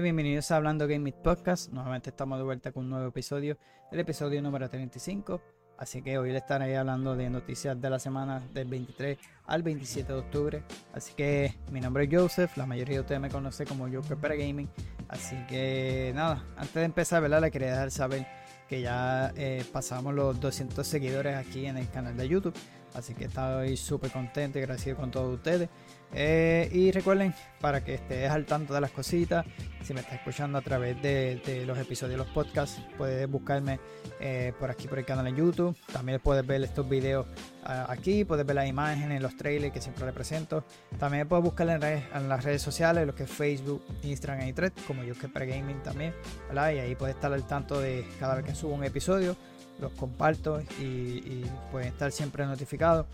[0.00, 1.70] Bienvenidos a Hablando Gaming Podcast.
[1.70, 3.56] Nuevamente estamos de vuelta con un nuevo episodio,
[3.92, 5.40] el episodio número 35.
[5.78, 10.12] Así que hoy le estaré hablando de noticias de la semana del 23 al 27
[10.12, 10.64] de octubre.
[10.92, 14.34] Así que mi nombre es Joseph, la mayoría de ustedes me conocen como Joker para
[14.34, 14.68] Gaming.
[15.08, 17.40] Así que nada, antes de empezar, ¿verdad?
[17.40, 18.26] Le quería dejar saber
[18.68, 22.54] que ya eh, pasamos los 200 seguidores aquí en el canal de YouTube.
[22.94, 25.68] Así que estoy súper contento y agradecido con todos ustedes.
[26.14, 29.44] Eh, y recuerden, para que estés al tanto de las cositas,
[29.82, 33.80] si me estás escuchando a través de, los episodios de los podcasts, puedes buscarme
[34.20, 35.76] eh, por aquí por el canal en YouTube.
[35.92, 37.26] También puedes ver estos videos
[37.64, 40.64] ah, aquí, puedes ver las imágenes, los trailers que siempre les presento.
[40.98, 45.02] También puedes buscar en, las redes sociales, lo que es Facebook, Instagram y Thread, como
[45.04, 46.14] yo que para gaming también.
[46.52, 49.36] Y ahí puedes estar al tanto de cada vez que subo un episodio
[49.78, 53.06] los comparto y, pueden estar siempre notificados.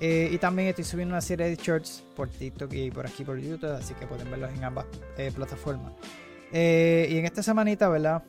[0.00, 3.38] Eh, y también estoy subiendo una serie de shorts por TikTok y por aquí por
[3.38, 5.92] YouTube, así que pueden verlos en ambas eh, plataformas.
[6.52, 8.22] Eh, y en esta semanita, ¿verdad?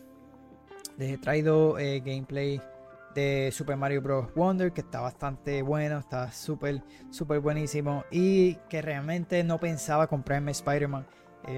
[0.97, 2.61] Les he traído gameplay
[3.15, 4.27] de Super Mario Bros.
[4.35, 8.03] Wonder, que está bastante bueno, está súper, súper buenísimo.
[8.11, 11.07] Y que realmente no pensaba comprarme Spider-Man.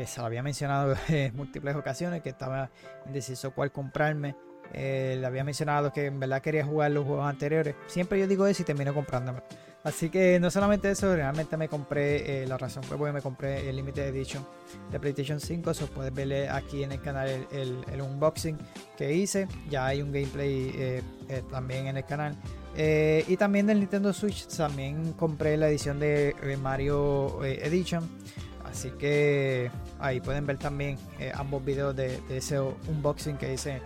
[0.06, 2.70] se lo había mencionado en múltiples ocasiones que estaba
[3.08, 4.36] indeciso cuál comprarme.
[4.74, 7.76] Eh, le había mencionado que en verdad quería jugar los juegos anteriores.
[7.88, 9.42] Siempre yo digo eso y termino comprándome.
[9.84, 13.68] Así que no solamente eso, realmente me compré, eh, la razón fue porque me compré
[13.68, 14.46] el Limited Edition
[14.92, 15.72] de PlayStation 5.
[15.72, 18.58] Eso puedes verle aquí en el canal el, unboxing
[18.96, 19.48] que hice.
[19.70, 21.02] Ya hay un gameplay eh,
[21.50, 22.38] también en el canal.
[22.76, 28.08] y también del Nintendo Switch también compré la edición de Mario Edition.
[28.64, 30.98] Así que ahí pueden ver también
[31.34, 33.82] ambos videos de, de ese unboxing que hice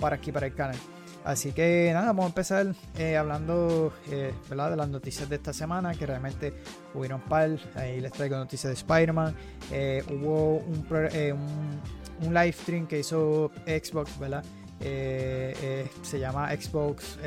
[0.00, 0.76] para aquí, para el canal.
[1.24, 5.94] Así que nada, vamos a empezar eh, hablando eh, de las noticias de esta semana,
[5.94, 6.54] que realmente
[6.94, 7.50] hubieron par.
[7.74, 9.34] Ahí les traigo noticias de Spider-Man.
[9.70, 10.86] Eh, hubo un,
[12.22, 14.44] un, live stream que hizo Xbox, ¿verdad?
[14.80, 17.18] se llama Xbox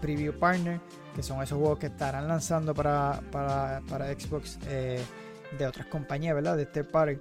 [0.00, 0.80] Preview Partner,
[1.14, 6.56] que son esos juegos que estarán lanzando para, para, para Xbox de otras compañías, ¿verdad?
[6.56, 7.18] De este party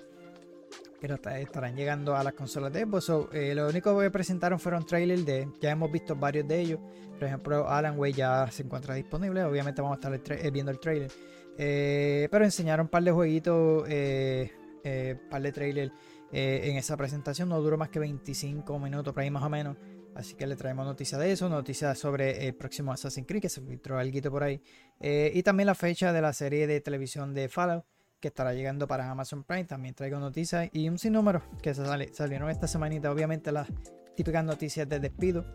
[1.01, 3.34] que estarán llegando a las consolas de Xbox.
[3.34, 6.79] Eh, lo único que presentaron fueron trailers de, ya hemos visto varios de ellos.
[7.17, 9.44] Por ejemplo, Alan Way ya se encuentra disponible.
[9.44, 11.12] Obviamente vamos a estar eh, viendo el trailer.
[11.57, 15.91] Eh, pero enseñaron un par de jueguitos, un par de trailers
[16.31, 17.50] en esa presentación.
[17.50, 19.78] No duró más que 25 minutos, por ahí más o menos.
[20.13, 23.62] Así que le traemos noticias de eso, noticias sobre el próximo Assassin's Creed, que se
[23.62, 24.62] filtró algo por ahí.
[25.00, 27.85] y también la fecha de la serie de televisión de Fallout
[28.22, 29.66] que estará llegando para Amazon Prime.
[29.66, 31.84] También traigo noticias y un sinnúmero que se
[32.14, 33.12] salieron esta semanita.
[33.12, 33.68] Obviamente las
[34.16, 35.46] típicas noticias de despido.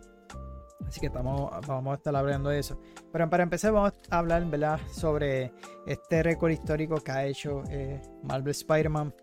[0.87, 2.79] Así que estamos, vamos a estar hablando de eso.
[3.13, 4.79] Pero para empezar vamos a hablar ¿verdad?
[4.93, 5.53] sobre
[5.87, 9.15] este récord histórico que ha hecho eh, Marvel Spider-Man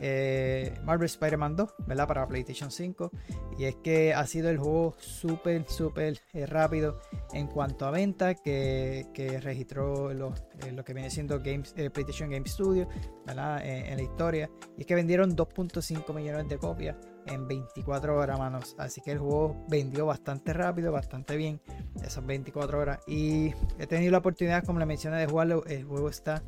[0.00, 2.06] eh, Marvel Spider-Man 2, ¿verdad?
[2.06, 3.10] Para PlayStation 5.
[3.58, 7.00] Y es que ha sido el juego súper, súper eh, rápido
[7.32, 9.06] en cuanto a venta que,
[9.42, 12.88] registró lo, eh, lo, que viene siendo Games, PlayStation Game Studio,
[13.26, 13.60] ¿verdad?
[13.64, 14.50] en la historia.
[14.76, 18.74] Y es que vendieron 2.5 millones de copias en 24 horas, manos.
[18.78, 21.60] Así que el juego vendió bastante rápido, bastante bien,
[22.02, 23.00] esas 24 horas.
[23.06, 25.64] Y he tenido la oportunidad, como le mencioné, de jugarlo.
[25.66, 26.42] El juego está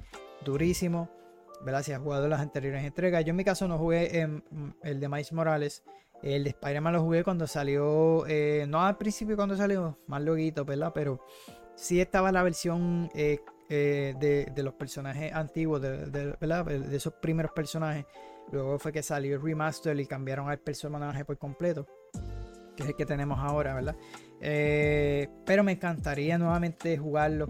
[0.44, 1.08] durísimo.
[1.64, 1.82] ¿Verdad?
[1.82, 3.24] Si has jugado las anteriores entregas.
[3.24, 5.82] Yo en mi caso no jugué mm, el de Miles Morales.
[6.22, 10.66] El de Spider-Man lo jugué cuando salió, eh, no al principio cuando salió, más loguito,
[10.66, 10.92] ¿verdad?
[10.94, 11.24] Pero
[11.76, 13.40] sí estaba la versión eh,
[13.70, 14.14] eh,
[14.54, 18.04] de, los personajes antiguos, de, de, esos primeros personajes.
[18.52, 21.86] Luego fue que salió el remaster y cambiaron al personaje por completo,
[22.76, 23.96] que es el que tenemos ahora, ¿verdad?
[24.40, 27.46] pero me encantaría nuevamente jugarlo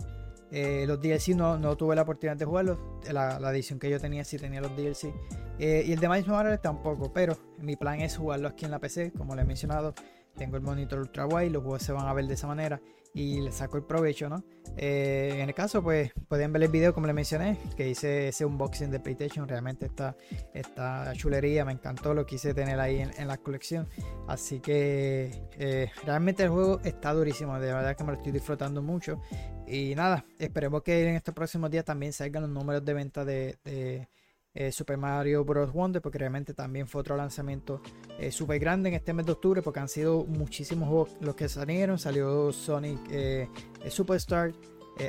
[0.53, 2.79] eh, los DLC no, no, tuve la oportunidad de jugarlos.
[3.11, 5.13] La, edición que yo tenía sí tenía los DLC.
[5.59, 7.13] Eh, y el de Miles Morales tampoco.
[7.13, 9.13] Pero mi plan es jugarlo aquí en la PC.
[9.13, 9.95] Como les he mencionado,
[10.37, 11.51] tengo el monitor ultra wide.
[11.51, 12.81] Los juegos se van a ver de esa manera
[13.15, 14.45] y le saco el provecho, ¿no?
[14.77, 18.45] Eh, en el caso, pues pueden ver el video como les mencioné, que hice ese
[18.45, 20.17] unboxing de PlayStation, realmente está
[20.55, 23.89] esta chulería, me encantó, lo quise tener ahí en, la colección,
[24.29, 28.83] así que eh, realmente el juego está durísimo, de verdad que me lo estoy disfrutando
[28.83, 29.21] mucho.
[29.67, 34.09] Y nada, esperemos que en estos próximos días también salgan los números de venta de
[34.53, 35.73] eh, Super Mario Bros.
[35.73, 37.81] Wonder, porque realmente también fue otro lanzamiento
[38.19, 41.49] eh, súper grande en este mes de octubre, porque han sido muchísimos juegos los que
[41.49, 41.99] salieron.
[41.99, 43.49] Salió Sonic eh,
[43.89, 44.53] Superstar,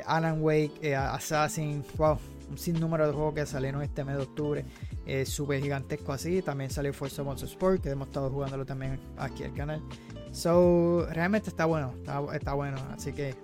[0.06, 2.16] Alan Wake, Assassin, wow,
[2.50, 4.64] un sinnúmero de juegos que salieron este mes de octubre,
[5.26, 6.40] súper gigantesco así.
[6.40, 9.82] También salió Forza Motorsport, que hemos estado jugándolo también aquí al canal.
[10.30, 13.34] So, realmente está bueno, está, está bueno, así que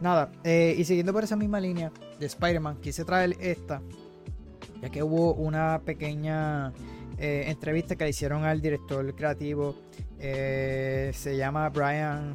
[0.00, 0.30] nada.
[0.44, 3.82] y siguiendo por esa misma línea de Spider-Man, quise traer esta
[4.82, 6.72] ya que hubo una pequeña
[7.18, 9.74] entrevista que le hicieron al director creativo,
[10.18, 12.34] se llama Brian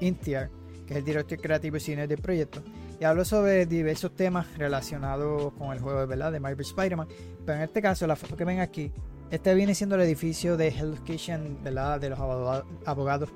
[0.00, 0.50] Intiar,
[0.86, 2.62] que es el director creativo y cine del proyecto.
[3.00, 6.30] Y habló sobre diversos temas relacionados con el juego ¿verdad?
[6.32, 7.08] de Marvel Spider-Man.
[7.44, 8.92] Pero en este caso, la foto que ven aquí,
[9.30, 12.00] este viene siendo el edificio de Hell's Kitchen ¿verdad?
[12.00, 13.30] de los abogados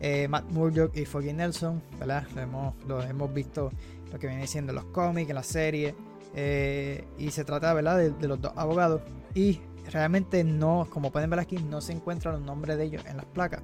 [0.00, 1.82] eh, Matt Murdock y Foggy Nelson.
[1.98, 2.26] ¿verdad?
[2.34, 3.70] Lo hemos, lo hemos visto
[4.10, 5.94] lo que viene siendo los cómics, en la serie.
[6.34, 7.98] Eh, y se trata ¿verdad?
[7.98, 9.02] De, los dos abogados.
[9.34, 13.16] Y realmente no, como pueden ver aquí, no se encuentran los nombres de ellos en
[13.16, 13.62] las placas.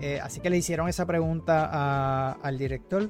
[0.00, 3.08] Eh, así que le hicieron esa pregunta al director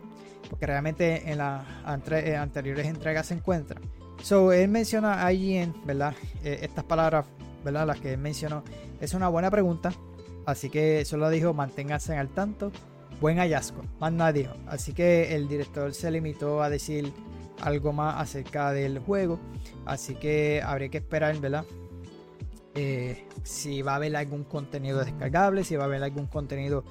[0.49, 1.65] porque realmente en las
[2.11, 3.81] eh, anteriores entregas se encuentra.
[4.23, 6.15] So, él menciona allí en, ¿verdad?
[6.43, 7.27] Eh, estas palabras,
[7.65, 7.87] ¿verdad?
[7.87, 8.63] Las que él mencionó.
[9.01, 9.93] Es una buena pregunta.
[10.47, 12.71] Así que solo dijo, manténgase al tanto.
[13.21, 13.83] Buen hallazgo.
[14.01, 14.55] Más nada dijo.
[14.67, 17.13] Así que el director se limitó a decir
[17.61, 19.39] algo más acerca del juego.
[19.87, 21.65] Así que habría que esperar, ¿verdad?
[22.75, 26.85] Eh, si va a haber algún contenido descargable, si va a haber algún contenido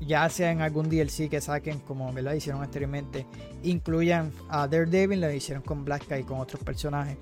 [0.00, 3.26] ya sea en algún DLC que saquen, como hicieron anteriormente,
[3.62, 7.16] incluyan a Daredevil, lo hicieron con Black y con otros personajes,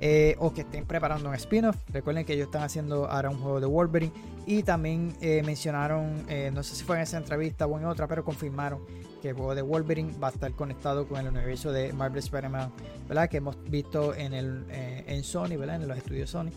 [0.00, 1.76] eh, o que estén preparando un spin-off.
[1.92, 4.12] Recuerden que ellos están haciendo ahora un juego de Wolverine
[4.46, 8.06] y también eh, mencionaron, eh, no sé si fue en esa entrevista o en otra,
[8.06, 8.80] pero confirmaron
[9.22, 12.70] que el juego de Wolverine va a estar conectado con el universo de Marvel Spider-Man,
[13.08, 13.28] ¿verdad?
[13.28, 15.76] Que hemos visto en, el, en Sony, ¿verdad?
[15.76, 16.50] En los estudios Sony.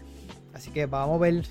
[0.53, 1.45] Así que vamos a ver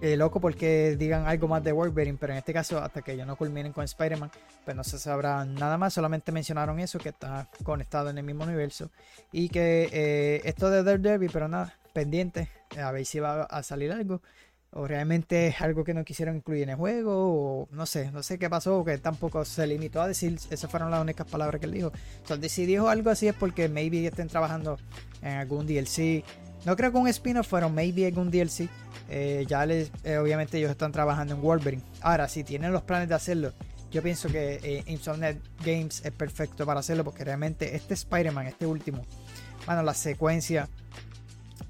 [0.00, 3.26] eh, loco porque digan algo más de Wolverine, pero en este caso, hasta que ya
[3.26, 4.30] no culminen con Spider-Man,
[4.64, 5.94] pues no se sabrá nada más.
[5.94, 8.90] Solamente mencionaron eso, que está conectado en el mismo universo.
[9.32, 13.62] Y que eh, esto de Daredevil, pero nada, pendiente, eh, a ver si va a
[13.62, 14.22] salir algo.
[14.70, 18.22] O realmente es algo que no quisieron incluir en el juego, o no sé, no
[18.22, 21.66] sé qué pasó, que tampoco se limitó a decir, esas fueron las únicas palabras que
[21.66, 21.90] él dijo.
[22.48, 24.78] Si dijo algo así es porque maybe estén trabajando
[25.22, 26.22] en algún DLC
[26.68, 28.68] no creo que un spin-off fueron maybe algún DLC.
[29.08, 31.82] Eh, ya les, eh, obviamente ellos están trabajando en Wolverine.
[32.02, 33.54] Ahora, si tienen los planes de hacerlo,
[33.90, 38.66] yo pienso que eh, Insomniac Games es perfecto para hacerlo porque realmente este Spider-Man, este
[38.66, 39.06] último,
[39.64, 40.68] bueno, la secuencia,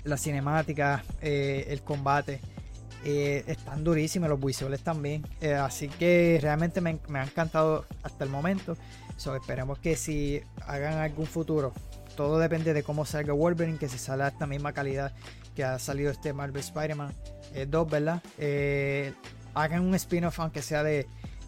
[0.03, 2.41] la cinemática, el combate,
[3.05, 5.25] están durísimos, los visuales también.
[5.61, 8.77] así que realmente me, me, ha encantado hasta el momento.
[9.17, 11.73] Esperemos que si hagan algún futuro
[12.19, 15.13] todo depende de cómo salga Wolverine, que se sale a esta misma calidad
[15.55, 17.15] que ha salido este Marvel Spider-Man
[17.69, 18.21] 2, eh, ¿verdad?
[18.39, 19.15] Eh,
[19.55, 21.07] hagan un spin-off aunque sea de,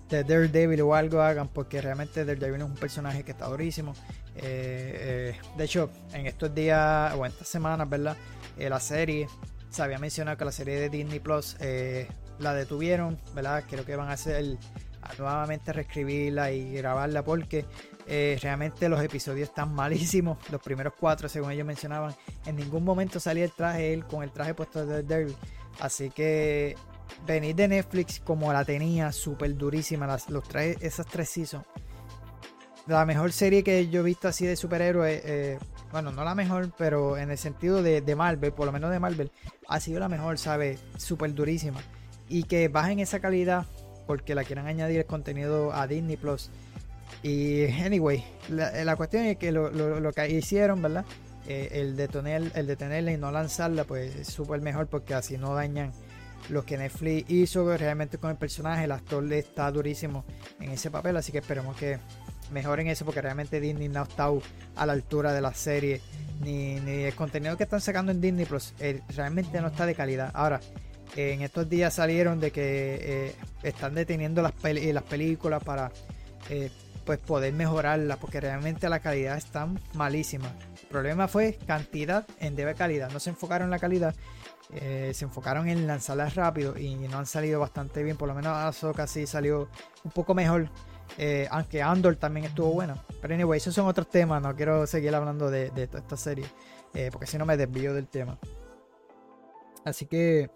[0.09, 3.95] Daredevil o algo hagan, porque realmente Daredevil es un personaje que está durísimo.
[4.37, 8.17] Eh, de hecho, en estos días o en estas semanas, ¿verdad?
[8.57, 9.27] la serie,
[9.71, 11.57] se había mencionado que la serie de Disney Plus
[12.39, 13.65] la detuvieron, ¿verdad?
[13.69, 14.57] Creo que van a hacer
[15.19, 17.65] nuevamente reescribirla y grabarla porque
[18.07, 20.39] eh, realmente los episodios están malísimos.
[20.51, 22.15] Los primeros cuatro, según ellos mencionaban,
[22.47, 25.35] en ningún momento salía el traje él con el traje puesto de Derby.
[25.81, 26.77] Así que
[27.27, 30.19] venir de Netflix como la tenía, súper durísima.
[30.29, 31.65] los trajes, esas tres seasons.
[32.87, 35.59] La mejor serie que yo he visto así de superhéroes, eh,
[35.93, 38.99] bueno, no la mejor, pero en el sentido de, de, Marvel, por lo menos de
[38.99, 39.31] Marvel,
[39.69, 40.81] ha sido la mejor, ¿sabes?
[40.97, 41.81] Súper durísima.
[42.29, 43.67] Y que bajen esa calidad
[44.07, 46.51] porque la quieran añadir el contenido a Disney Plus
[47.23, 51.05] y, anyway, la, cuestión es que lo, que hicieron, ¿verdad?
[51.47, 55.55] Eh, el, detener, el detenerla y no lanzarla, pues es súper mejor porque así no
[55.55, 55.93] dañan
[56.49, 58.85] lo que Netflix hizo realmente con el personaje.
[58.85, 60.25] El actor le está durísimo
[60.61, 61.99] en ese papel, así que esperemos que
[62.51, 64.31] mejoren eso porque realmente Disney no está
[64.77, 66.01] a la altura de la serie
[66.41, 70.31] ni, el contenido que están sacando en Disney Plus eh, realmente no está de calidad.
[70.35, 70.61] Ahora,
[71.17, 75.93] en estos días salieron de que eh, están deteniendo las, las películas para
[77.11, 80.47] pues poder mejorarla porque realmente la calidad está malísima.
[80.81, 83.11] El problema fue cantidad en vez de calidad.
[83.11, 84.15] No se enfocaron en la calidad,
[84.73, 88.17] eh, se enfocaron en lanzarlas rápido y no han salido bastante bien.
[88.17, 89.69] Por lo menos Ahsoka sí salió
[90.05, 90.69] un poco mejor.
[91.19, 92.95] Eh, aunque Andor también estuvo bueno.
[93.21, 94.41] Pero anyway, esos son otros temas.
[94.41, 96.47] No quiero seguir hablando de, de esta serie.
[96.95, 98.39] Eh, porque si no me desvío del tema.
[99.85, 100.49] Así que...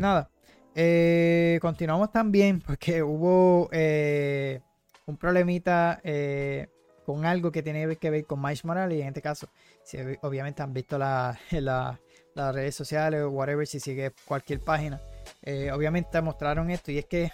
[0.00, 0.31] nada.
[0.74, 4.60] Eh, continuamos también porque hubo eh,
[5.06, 6.68] un problemita eh,
[7.04, 8.98] con algo que tiene que ver con Miles Morales.
[8.98, 9.48] Y en este caso,
[9.84, 11.98] si obviamente han visto las
[12.34, 15.00] redes sociales o whatever, si sigue cualquier página,
[15.74, 16.90] obviamente mostraron esto.
[16.90, 17.30] Y es que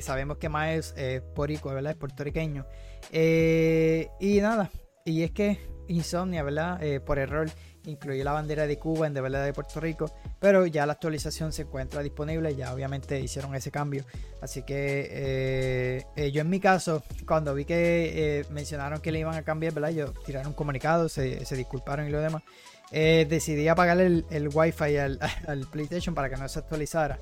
[0.00, 1.92] sabemos que Miles es porico, ¿verdad?
[1.92, 2.66] Es puertorriqueño.
[3.12, 4.70] y nada,
[5.04, 5.58] y es que
[5.88, 6.80] Insomnia, ¿verdad?
[7.02, 7.48] por error
[7.86, 11.52] incluir la bandera de Cuba en de verdad de Puerto Rico, pero ya la actualización
[11.52, 14.04] se encuentra disponible, ya obviamente hicieron ese cambio.
[14.42, 19.34] Así que eh, eh, yo en mi caso, cuando vi que mencionaron que le iban
[19.34, 19.90] a cambiar, ¿verdad?
[19.90, 22.42] Yo tiraron un comunicado, se, disculparon y lo demás.
[22.90, 27.18] decidí apagar el, el wifi al, al PlayStation para que no se actualizara.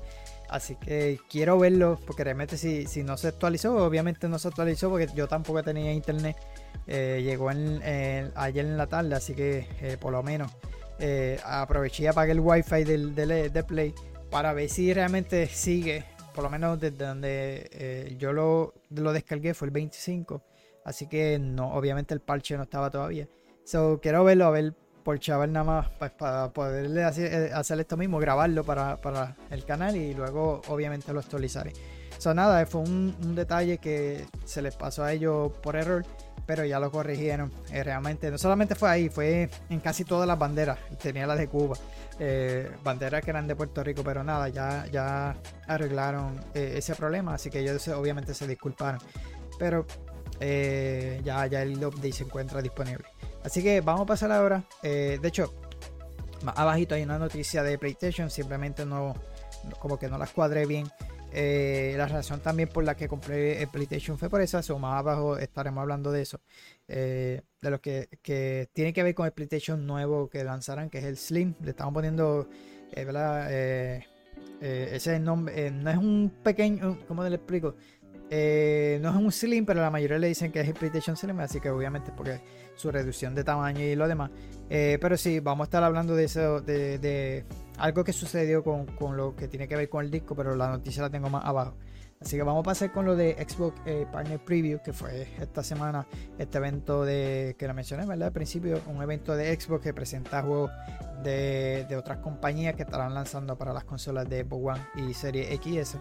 [0.49, 4.89] Así que quiero verlo, porque realmente si, si no se actualizó, obviamente no se actualizó
[4.89, 6.37] porque yo tampoco tenía internet.
[6.87, 10.51] Eh, llegó ayer en la tarde, así que eh, por lo menos
[10.99, 13.93] eh, aproveché y apagué el wifi del, del, Play
[14.29, 19.71] para ver si realmente sigue, por lo menos desde donde yo lo, descargué fue el
[19.71, 20.41] 25.
[20.83, 23.27] Así que no, obviamente el parche no estaba todavía.
[23.63, 24.75] So, quiero verlo, a ver
[25.05, 30.15] por chaval nada más pues, para poderle hacer, esto mismo, grabarlo para, el canal y
[30.15, 31.73] luego obviamente lo actualizaré.
[32.17, 36.03] So, nada, fue un, detalle que se les pasó a ellos por error,
[36.45, 37.51] pero ya lo corrigieron.
[37.71, 40.77] Eh, realmente, no solamente fue ahí, fue en casi todas las banderas.
[41.01, 41.77] Tenía las de Cuba,
[42.19, 45.35] eh, banderas que eran de Puerto Rico, pero nada, ya, ya
[45.67, 49.01] arreglaron eh, ese problema, así que ellos obviamente se disculparon.
[49.57, 49.85] Pero
[50.39, 53.05] ya, ya el update se encuentra disponible.
[53.43, 54.63] Así que vamos a pasar ahora.
[54.81, 55.53] De hecho,
[56.43, 58.29] más abajito hay una noticia de PlayStation.
[58.29, 59.15] Simplemente no,
[59.79, 60.91] como que no la cuadré bien.
[61.37, 64.59] Eh, la razón también por la que compré el PlayStation fue por eso.
[64.73, 66.39] O más abajo estaremos hablando de eso.
[66.87, 70.99] Eh, de lo que, que, tiene que ver con el PlayStation nuevo que lanzarán, que
[70.99, 71.53] es el Slim.
[71.61, 72.47] Le estamos poniendo,
[72.95, 73.51] ¿verdad?
[73.51, 75.71] ese es el nombre.
[75.71, 77.75] no es un pequeño, ¿cómo le explico?
[78.29, 81.39] Eh, no es un Slim, pero la mayoría le dicen que es el PlayStation Slim,
[81.39, 82.41] así que obviamente porque
[82.75, 84.31] su reducción de tamaño y lo demás.
[84.69, 87.45] Eh, pero sí, vamos a estar hablando de eso, de,
[87.77, 91.01] algo que sucedió con, lo que tiene que ver con el disco, pero la noticia
[91.01, 91.75] la tengo más abajo.
[92.21, 95.63] Así que vamos a pasar con lo de Xbox eh, Partner Preview, que fue esta
[95.63, 96.07] semana
[96.39, 98.27] este evento de que la mencioné, ¿verdad?
[98.27, 100.71] Al principio, un evento de Xbox que presenta juegos
[101.23, 105.55] de, de otras compañías que estarán lanzando para las consolas de Xbox One y Serie
[105.57, 105.97] XS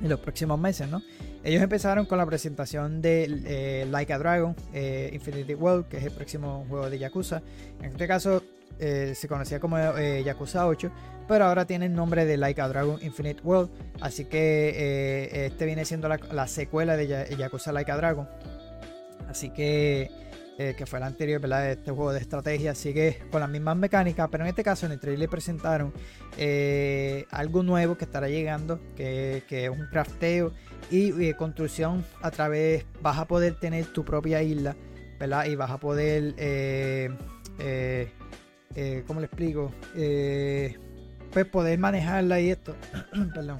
[0.00, 1.02] en los próximos meses, ¿no?
[1.44, 6.04] Ellos empezaron con la presentación de eh, Like a Dragon, eh, Infinity World, que es
[6.04, 7.42] el próximo juego de Yakuza.
[7.80, 8.42] En este caso
[8.82, 10.90] eh, se conocía como Yakuza 8,
[11.28, 13.70] pero ahora tiene el nombre de Like a Dragon Infinite World.
[14.00, 18.28] Así que este viene siendo la, la secuela de Yakuza Like a Dragon.
[19.28, 20.10] Así que
[20.58, 21.70] eh, que fue el anterior, ¿verdad?
[21.70, 25.00] Este juego de estrategia sigue con las mismas mecánicas, pero en este caso en el
[25.00, 25.94] trailer presentaron
[26.36, 30.52] eh, algo nuevo que estará llegando, que, es un crafteo
[30.90, 34.76] y eh, construcción a través, vas a poder tener tu propia isla,
[35.18, 35.46] ¿verdad?
[35.46, 36.34] Y vas a poder,
[39.06, 39.72] ¿cómo le explico?
[39.92, 42.76] pues poder manejarla y esto,
[43.34, 43.58] perdón.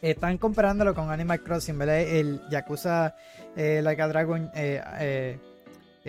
[0.00, 2.00] Están comparándolo con Animal Crossing, ¿verdad?
[2.00, 3.16] El Yakuza
[3.56, 4.48] Like a Dragon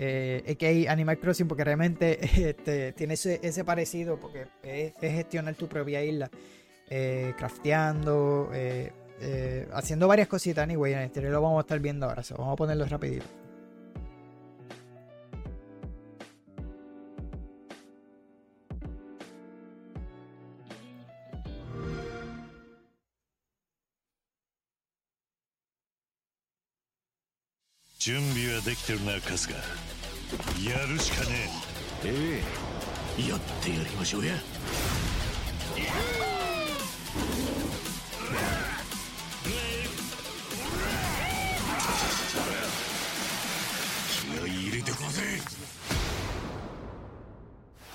[0.02, 6.02] eh, que Animal Crossing porque realmente este, tiene ese, parecido porque es, gestionar tu propia
[6.02, 6.30] isla,
[6.88, 10.64] eh, crafteando, eh, eh, haciendo varias cositas.
[10.64, 13.26] Anyway, en este lo vamos a estar viendo ahora, vamos a ponerlo rapidito.
[28.00, 29.52] Casca.
[30.64, 31.50] やるしかね
[32.02, 32.08] え。
[32.08, 32.42] え
[33.18, 33.28] え。
[33.28, 34.36] やってやりましょうや。
[44.08, 45.38] 気合い入れてこぜ。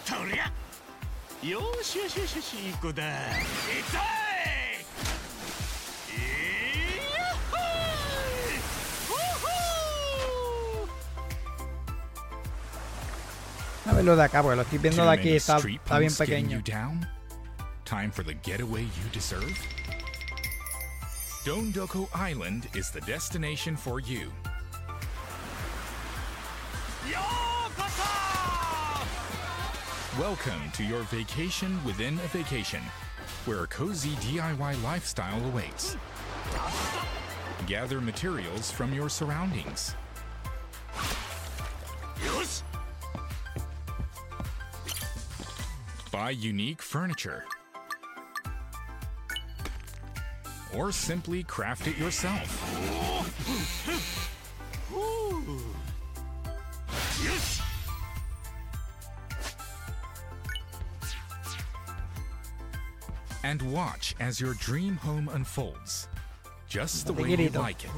[0.05, 0.53] とりゃ
[1.49, 3.07] よしよしよしよしいい子だい
[3.91, 4.24] た
[13.87, 16.63] A verlo de acá, porque lo estoy viendo de aquí, está, está bien pequeño.
[17.85, 19.55] Time for the getaway you deserve?
[21.45, 24.31] Dondoko Island is the destination for you.
[30.17, 32.81] Welcome to your vacation within a vacation,
[33.45, 35.95] where a cozy DIY lifestyle awaits.
[37.67, 39.93] Gather materials from your surroundings.
[46.25, 47.43] Buy unique furniture.
[50.75, 52.49] Or simply craft it yourself.
[57.23, 57.61] Yes!
[63.43, 66.07] And watch as your dream home unfolds,
[66.67, 67.91] just the way you like it.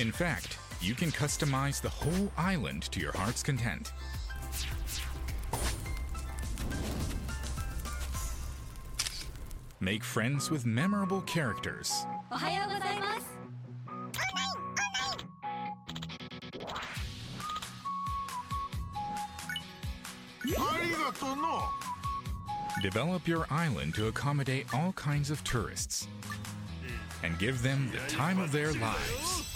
[0.00, 3.92] In fact, you can customize the whole island to your heart's content.
[9.78, 12.06] Make friends with memorable characters.
[22.80, 26.08] Develop your island to accommodate all kinds of tourists
[27.22, 29.49] and give them the time of their lives.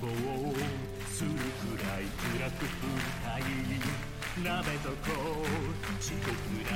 [0.00, 0.54] 棒を
[1.10, 3.42] するくらい暗く降ったい
[4.42, 5.44] 鍋とこ
[6.00, 6.32] 地獄
[6.64, 6.72] 鍋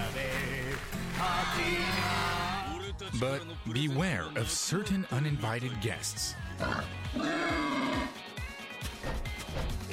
[1.19, 2.77] パーティー
[3.19, 3.41] But
[3.73, 6.35] beware of certain uninvited guests.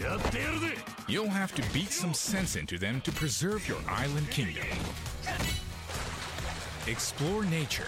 [0.01, 0.75] やってやるぜ
[1.07, 4.63] You'll have to beat some sense into them to preserve your island kingdom.
[6.87, 7.87] Explore nature.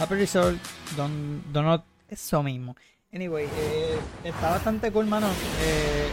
[0.00, 0.56] Happy Resort,
[0.96, 2.76] don, Donut, eso mismo.
[3.12, 5.26] Anyway, eh, está bastante cool, mano.
[5.60, 6.06] Eh,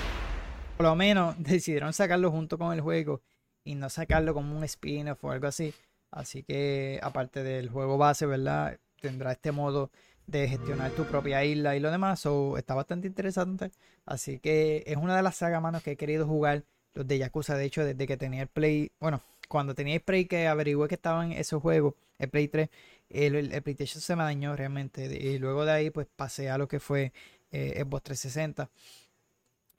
[0.75, 3.21] por lo menos decidieron sacarlo junto con el juego
[3.63, 5.71] y no sacarlo como un spin-off o algo así.
[6.09, 8.79] Así que, aparte del juego base, ¿verdad?
[9.01, 9.91] Tendrá este modo
[10.25, 12.21] de gestionar tu propia isla y lo demás.
[12.21, 13.69] So, está bastante interesante.
[14.07, 16.63] Así que es una de las sagas, manos, que he querido jugar.
[16.95, 18.91] Los de Yakuza, de hecho, desde que tenía el Play.
[18.99, 22.69] Bueno, cuando tenía el Play que averigüé que estaban esos juegos, el Play 3,
[23.09, 25.05] el, el- PlayStation se me dañó realmente.
[25.05, 27.13] Y luego de ahí, pues pasé a lo que fue
[27.51, 28.69] eh, Xbox 360.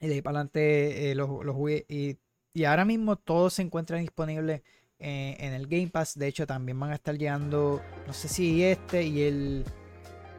[0.01, 1.85] Y de ahí para adelante eh, los, los jugué.
[1.89, 2.19] Y,
[2.53, 4.63] y ahora mismo todos se encuentran disponibles
[4.99, 6.19] eh, en el Game Pass.
[6.19, 9.65] De hecho, también van a estar llegando, no sé si este y el...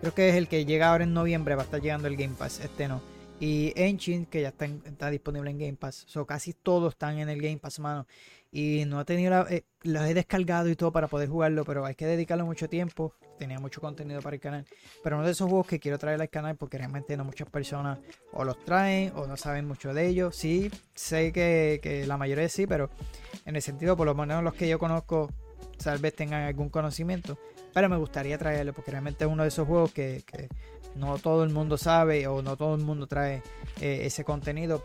[0.02, 2.36] Creo que es el que llega ahora en noviembre, va a estar llegando el Game
[2.38, 2.60] Pass.
[2.60, 3.02] Este no.
[3.40, 6.04] Y Engine, que ya está, está disponible en Game Pass.
[6.08, 8.08] So, casi todos están en el Game Pass, mano.
[8.52, 11.86] Y no he tenido la, eh, los he descargado y todo para poder jugarlo, pero
[11.86, 13.14] hay que dedicarle mucho tiempo.
[13.38, 14.66] Tenía mucho contenido para el canal.
[15.04, 18.00] Pero uno de esos juegos que quiero traer al canal porque realmente no muchas personas
[18.32, 20.36] o los traen o no saben mucho de ellos.
[20.36, 22.90] Sí, sé que, que la mayoría sí, pero
[23.46, 25.30] en el sentido, por lo menos los que yo conozco,
[25.84, 27.38] tal vez tengan algún conocimiento.
[27.74, 30.50] Pero me gustaría traerlo porque realmente es uno de esos juegos que, que
[30.96, 33.44] no todo el mundo sabe o no todo el mundo trae
[33.82, 34.84] eh, ese contenido.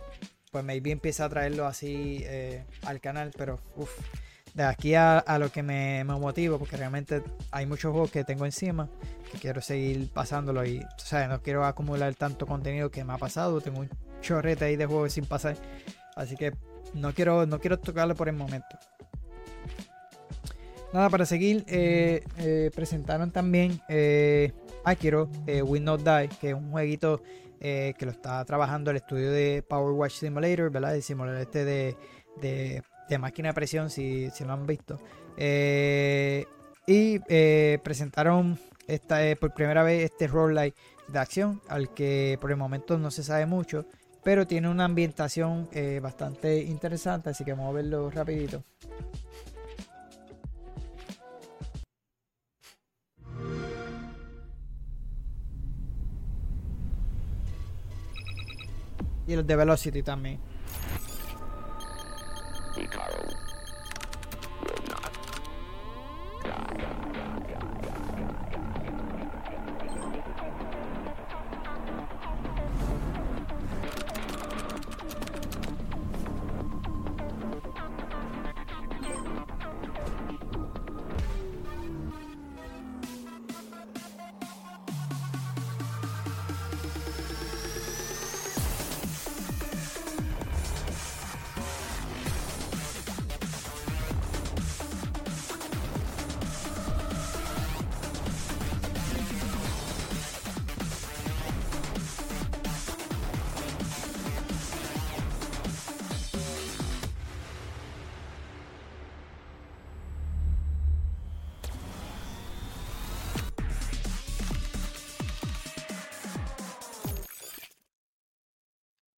[0.52, 3.90] Pues maybe empieza a traerlo así eh, al canal, pero uff,
[4.52, 8.44] de aquí a, lo que me, me motivo, porque realmente hay muchos juegos que tengo
[8.44, 8.90] encima
[9.30, 13.16] que quiero seguir pasándolo y, o sea, no quiero acumular tanto contenido que me ha
[13.16, 13.62] pasado.
[13.62, 13.88] Tengo un
[14.20, 15.56] chorrete ahí de juegos sin pasar,
[16.16, 16.52] así que
[16.92, 18.78] no quiero, no quiero tocarlo por el momento.
[20.92, 24.52] Nada, para seguir, eh, eh, presentaron también eh,
[24.84, 25.30] Akiro
[25.64, 27.22] Will Not Die, que es un jueguito
[27.64, 30.96] eh, que lo está trabajando el estudio de Power Watch Simulator, ¿verdad?
[30.96, 31.96] El simulador este de,
[32.40, 34.98] de, máquina de presión, si, si lo han visto.
[35.36, 36.44] Eh,
[36.88, 40.74] y eh, presentaron esta, por primera vez este roguelike
[41.06, 43.86] de acción, al que por el momento no se sabe mucho,
[44.24, 45.68] pero tiene una ambientación
[46.00, 48.64] bastante interesante, así que vamos a verlo rapidito.
[59.26, 60.40] Y los de Velocity también.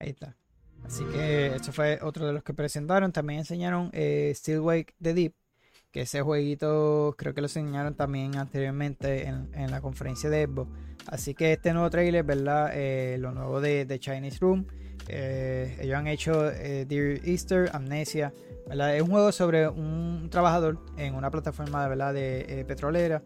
[0.05, 0.37] Ahí está.
[0.85, 3.11] Así que eso fue otro de los que presentaron.
[3.11, 5.33] También enseñaron eh, Still Wake the Deep,
[5.90, 10.71] que ese jueguito creo que lo enseñaron también anteriormente en, en la conferencia de Xbox.
[11.07, 12.71] Así que este nuevo trailer, ¿verdad?
[12.75, 14.67] Eh, lo nuevo de, de Chinese Room.
[15.09, 18.35] eh, ellos han hecho eh, Dear Easter, Amnesia.
[18.69, 18.95] ¿verdad?
[18.95, 22.12] Es un juego sobre un trabajador en una plataforma ¿verdad?
[22.12, 23.23] de eh, petrolera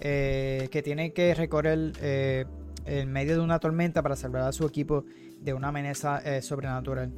[0.00, 1.92] que tiene que recorrer
[2.84, 5.04] en medio de una tormenta para salvar a su equipo
[5.42, 7.12] de una amenaza eh, sobrenatural.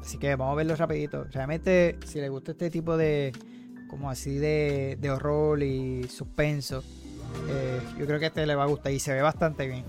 [0.00, 1.24] Así que vamos a verlo rapidito.
[1.24, 3.32] Realmente, si les gusta este tipo de,
[3.88, 6.82] como así de, de horror y suspenso,
[7.48, 9.84] eh, yo creo que este le va a gustar y se ve bastante bien.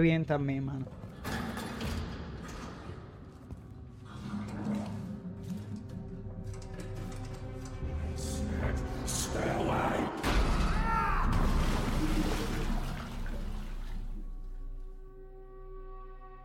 [0.00, 0.86] Bien también, mano.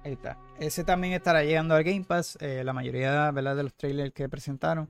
[0.03, 0.37] Ahí está.
[0.59, 2.37] Ese también estará llegando al Game Pass.
[2.41, 3.55] eh, la mayoría ¿verdad?
[3.55, 4.89] de los trailers que presentaron.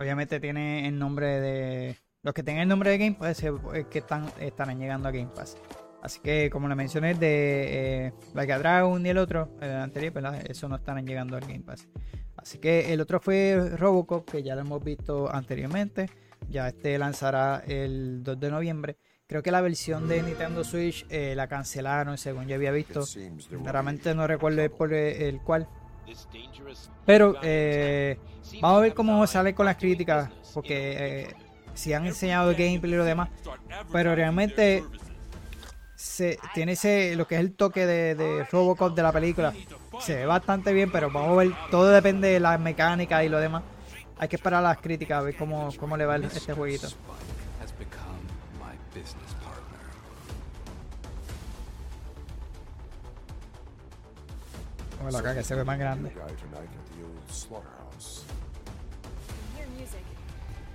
[0.00, 1.96] Obviamente tiene el nombre de.
[2.22, 5.30] Los que tengan el nombre de Game Pass es que están, estarán llegando a Game
[5.34, 5.56] Pass.
[6.10, 10.12] Así que, como le mencioné, de eh, Like a Dragon y el otro, el anterior,
[10.12, 10.42] ¿verdad?
[10.44, 11.86] Eso no estarán llegando al Game Pass.
[12.36, 16.10] Así que el otro fue Robocop, que ya lo hemos visto anteriormente.
[16.48, 18.96] Ya este lanzará el 2 de noviembre.
[19.28, 23.04] Creo que la versión de Nintendo Switch eh, la cancelaron, según yo había visto.
[23.64, 25.68] Realmente no recuerdo el, por el cual.
[27.06, 28.18] Pero eh,
[28.60, 30.28] vamos a ver cómo sale con las críticas.
[30.52, 31.34] Porque eh,
[31.74, 33.28] si han enseñado el gameplay y lo demás.
[33.92, 34.82] Pero realmente
[36.00, 39.52] se, tiene ese lo que es el toque de, de Robocop de la película.
[40.00, 41.50] Se ve bastante bien, pero vamos a ver.
[41.70, 43.62] Todo depende de las mecánicas y lo demás.
[44.18, 46.88] Hay que esperar las críticas a ver cómo, cómo le va el- este jueguito.
[55.02, 56.12] Bueno, acá que se ve más grande.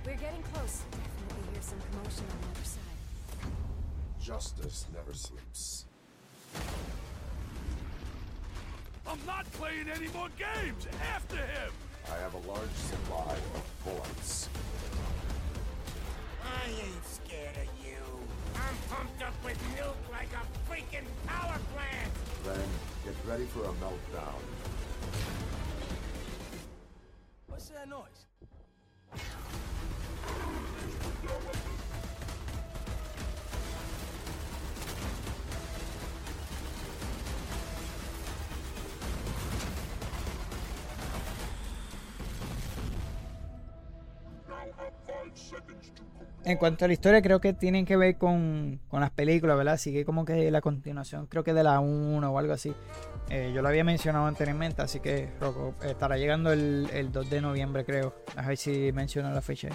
[0.04, 0.85] We're getting close.
[4.26, 5.84] Justice never sleeps.
[9.06, 10.88] I'm not playing any more games!
[11.14, 11.70] After him!
[12.10, 14.48] I have a large supply of bullets.
[16.42, 18.02] I ain't scared of you.
[18.56, 22.12] I'm pumped up with nuke like a freaking power plant.
[22.42, 22.68] Then
[23.04, 24.42] get Ready for a meltdown.
[27.46, 28.15] What's that noise?
[46.46, 49.74] En cuanto a la historia, creo que tienen que ver con, con las películas, ¿verdad?
[49.74, 52.72] Así que como que la continuación, creo que de la 1 o algo así.
[53.30, 57.40] Eh, yo lo había mencionado anteriormente, así que Rocco, estará llegando el, el 2 de
[57.40, 58.14] noviembre, creo.
[58.36, 59.70] A ver si menciona la fecha.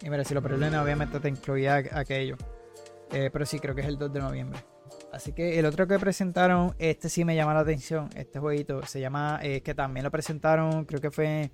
[0.00, 2.36] Y mira, si lo perdona, obviamente te incluía aquello.
[3.10, 4.60] Eh, pero sí, creo que es el 2 de noviembre.
[5.12, 8.10] Así que el otro que presentaron, este sí me llama la atención.
[8.14, 11.50] Este jueguito se llama, eh, que también lo presentaron, creo que fue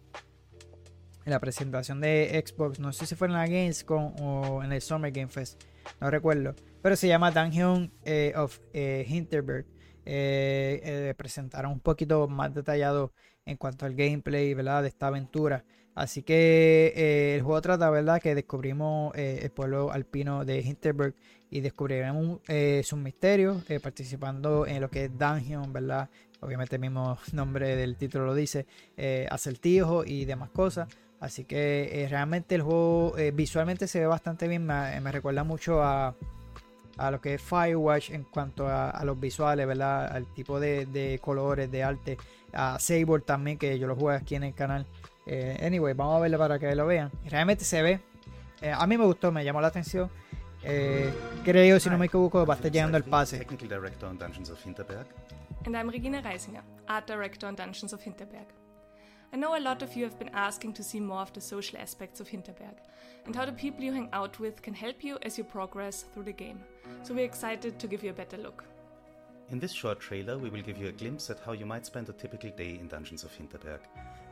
[1.24, 4.80] en la presentación de Xbox, no sé si fue en la Gamescom o en el
[4.82, 5.62] Summer Game Fest,
[6.00, 9.66] no recuerdo, pero se llama Dungeon eh, of eh, Hinterberg.
[10.06, 13.12] Eh, eh, presentaron un poquito más detallado
[13.46, 14.82] en cuanto al gameplay, ¿verdad?
[14.82, 15.64] De esta aventura.
[15.94, 18.20] Así que el juego trata, ¿verdad?
[18.20, 21.14] Que descubrimos el pueblo alpino de Hinterberg
[21.50, 22.40] y descubriremos
[22.82, 26.10] sus misterios participando en lo que es Dungeon, ¿verdad?
[26.40, 28.66] Obviamente el mismo nombre del título lo dice,
[29.30, 30.88] acertijos y demás cosas.
[31.24, 35.42] Así que eh, realmente el juego eh, visualmente se ve bastante bien, me, me recuerda
[35.42, 36.14] mucho a,
[36.98, 40.14] a lo que es Firewatch en cuanto a, a los visuales, ¿verdad?
[40.14, 42.18] Al tipo de, de colores, de arte.
[42.52, 44.86] A Sable también, que yo lo juego aquí en el canal.
[45.26, 47.10] Eh, anyway, vamos a verlo para que lo vean.
[47.24, 48.00] Realmente se ve.
[48.60, 50.10] eh, a mí me gustó, me llamó la atención.
[50.62, 51.10] Eh,
[51.42, 53.38] creo, si no me equivoco, va a estar llegando el pase.
[53.38, 55.06] Technical Director on Dungeons of Hinterberg.
[55.64, 58.46] And I'm Regina Reisinger, Art Director on Dungeons of Hinterberg.
[59.34, 61.76] I know a lot of you have been asking to see more of the social
[61.80, 62.76] aspects of Hinterberg
[63.26, 66.22] and how the people you hang out with can help you as you progress through
[66.22, 66.60] the game.
[67.02, 68.62] So we're excited to give you a better look.
[69.50, 72.08] In this short trailer, we will give you a glimpse at how you might spend
[72.08, 73.80] a typical day in Dungeons of Hinterberg.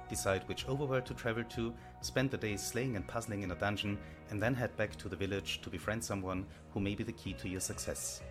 [0.08, 3.98] Decide which overworld to travel to, spend the day slaying and puzzling in a dungeon,
[4.30, 7.32] and then head back to the village to befriend someone who may be the key
[7.32, 8.22] to your success.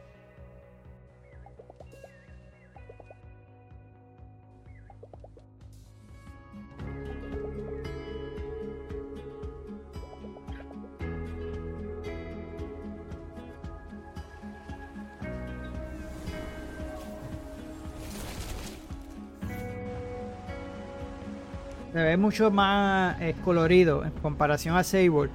[21.94, 25.30] Se ve mucho más eh, colorido en comparación a Sable.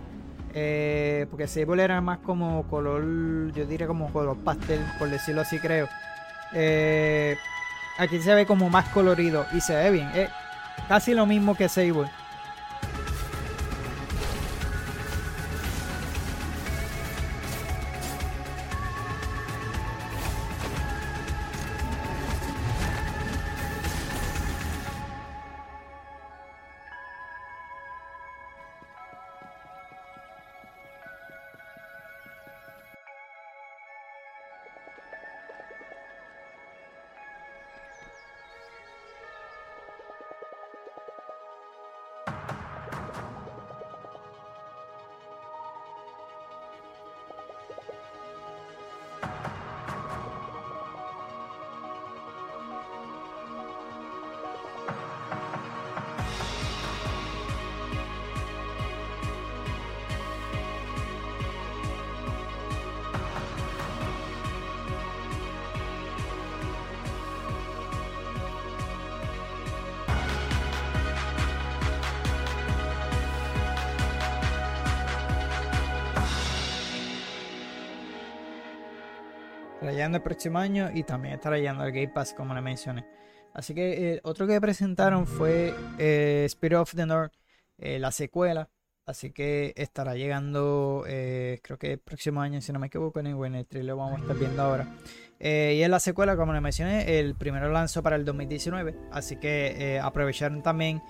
[0.55, 5.59] Eh, porque Sable era más como color, yo diría como color pastel, por decirlo así,
[5.59, 5.87] creo.
[6.55, 7.37] Eh,
[7.99, 10.11] aquí se ve como más colorido y se ve bien.
[10.15, 10.31] Es
[10.89, 12.11] casi lo mismo que Sable.
[79.97, 83.05] Llegando el próximo año y también estará llegando el Game Pass, como le mencioné.
[83.53, 87.33] Así que eh, otro que presentaron fue eh, Spirit of the North,
[87.79, 88.69] eh, la secuela.
[89.07, 93.29] Así que estará llegando, eh, creo que el próximo año, si no me equivoco, en
[93.29, 94.89] el, en el trailer vamos a estar viendo ahora.
[95.39, 98.97] Eh, y en la secuela, como le mencioné, el primero lanzó para el 2019.
[99.13, 101.01] Así que eh, aprovecharon también,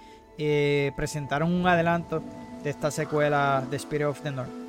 [0.95, 2.23] presentaron un adelanto
[2.63, 4.66] de esta secuela de Spirit of the North.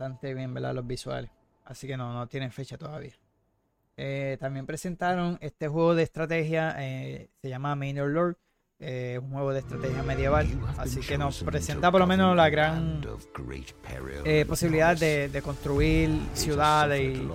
[0.00, 0.74] Bastante bien, ¿verdad?
[0.74, 1.30] Los visuales.
[1.66, 3.12] Así que no, no tienen fecha todavía.
[3.98, 8.36] Eh, también presentaron este juego de estrategia, eh, se llama Minor Lord.
[8.82, 10.46] eh, un juego de estrategia medieval.
[10.78, 13.02] Así que nos presenta por lo menos la gran
[14.24, 17.28] eh, posibilidad de, de construir ciudades y,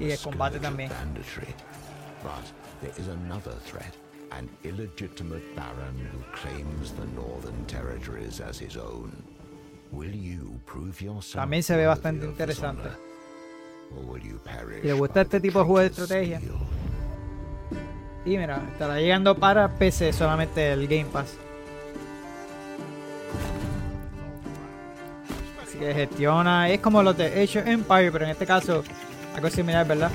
[0.00, 0.90] y el combate también.
[4.32, 9.12] An illegitimate baron who claims the northern territories as his own.
[11.40, 12.88] También se ve bastante interesante.
[14.82, 16.40] Si le gusta este tipo de juego de estrategia.
[18.24, 21.36] Y mira, estará llegando para PC solamente el Game Pass.
[25.62, 28.82] Así que gestiona, es como los de Age of Empire, pero en este caso
[29.34, 30.10] algo similar, ¿verdad?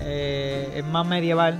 [0.00, 1.58] Eh, es más medieval.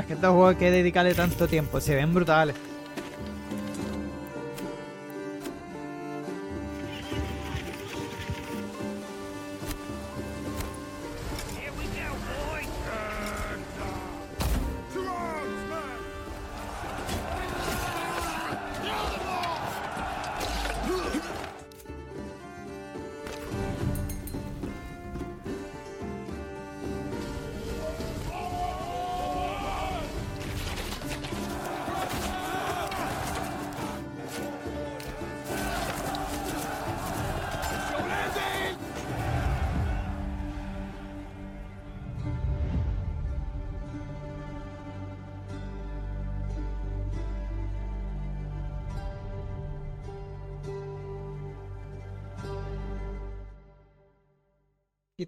[0.00, 2.56] Es que estos juegos hay que dedicarle tanto tiempo, se ven brutales.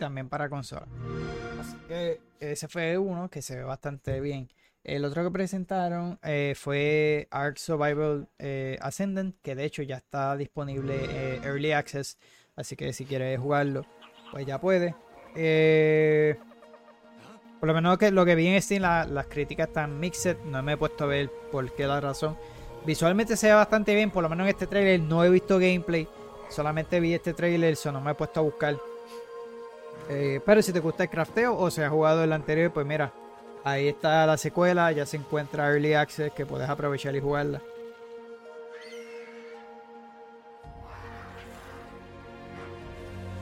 [0.02, 0.86] También para consola.
[1.60, 4.48] Así que ese fue uno que se ve bastante bien.
[4.82, 10.36] El otro que presentaron eh, fue Ark Survival eh, Ascendant, que de hecho ya está
[10.36, 12.18] disponible eh, Early Access,
[12.56, 13.86] así que si quieres jugarlo,
[14.32, 14.96] pues ya puede.
[15.36, 16.36] Eh,
[17.60, 20.64] por lo menos que lo que vi en Steam, la- las críticas están mixed, no
[20.64, 22.36] me he puesto a ver por qué la razón.
[22.84, 26.08] Visualmente se ve bastante bien, por lo menos en este trailer no he visto gameplay,
[26.50, 28.76] solamente vi este trailer, eso no me he puesto a buscar.
[30.08, 33.12] Eh, pero si te gusta el crafteo o se ha jugado el anterior, pues mira,
[33.64, 37.60] ahí está la secuela, ya se encuentra Early Access que puedes aprovechar y jugarla.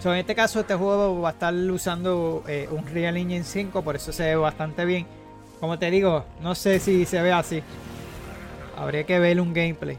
[0.01, 3.83] So, en este caso, este juego va a estar usando eh, un Real Engine 5,
[3.83, 5.07] por eso se ve bastante bien.
[5.61, 7.62] Como te digo, no sé si se ve así.
[8.79, 9.99] Habría que ver un gameplay.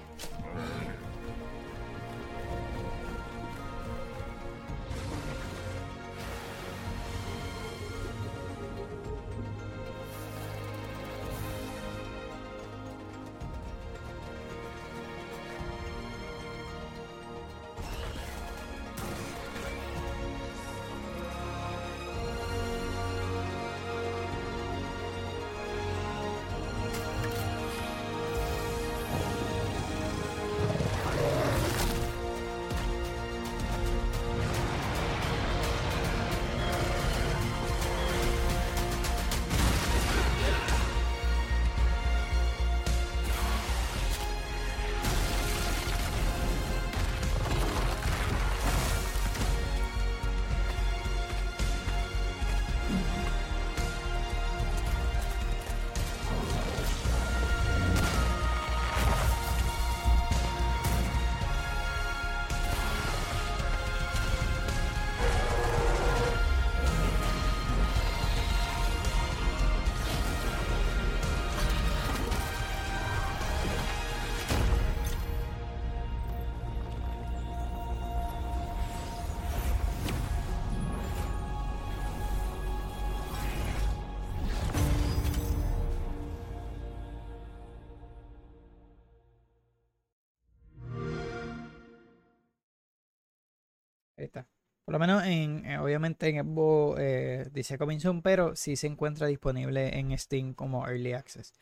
[94.86, 99.28] Por lo menos en, eh, obviamente en Xbox eh, dice Coming pero sí se encuentra
[99.28, 101.54] disponible en Steam como Early Access.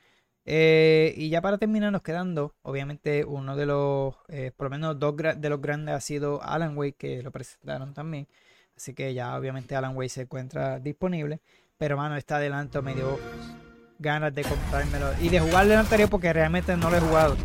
[0.45, 2.51] Eh, y ya para terminar nos quedan dos.
[2.63, 6.75] Obviamente uno de los, eh, por lo menos dos de los grandes ha sido Alan
[6.77, 8.27] Wake, que lo presentaron también.
[8.75, 11.39] Así que ya obviamente Alan Wake se encuentra disponible.
[11.77, 13.19] Pero mano, este adelanto me dio
[13.99, 17.37] ganas de comprármelo y de jugarlo el anterior porque realmente no lo he jugado.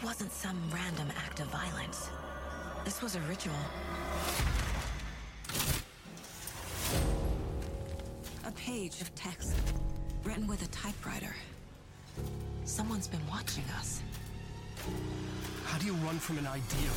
[0.00, 2.08] This wasn't some random act of violence.
[2.86, 3.52] This was a ritual.
[8.46, 9.54] A page of text
[10.24, 11.36] written with a typewriter.
[12.64, 14.00] Someone's been watching us.
[15.66, 16.90] How do you run from an idea?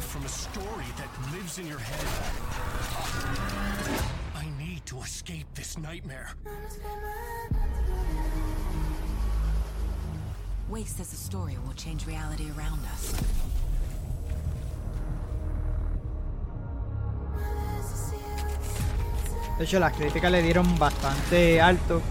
[0.00, 2.04] From a story that lives in your head?
[4.34, 6.34] I need to escape this nightmare.
[10.68, 13.14] Wake says the story will change reality around us.
[19.58, 22.02] De hecho, las críticas le dieron bastante alto.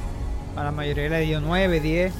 [0.55, 2.13] A la mayoría le dio 9, 10.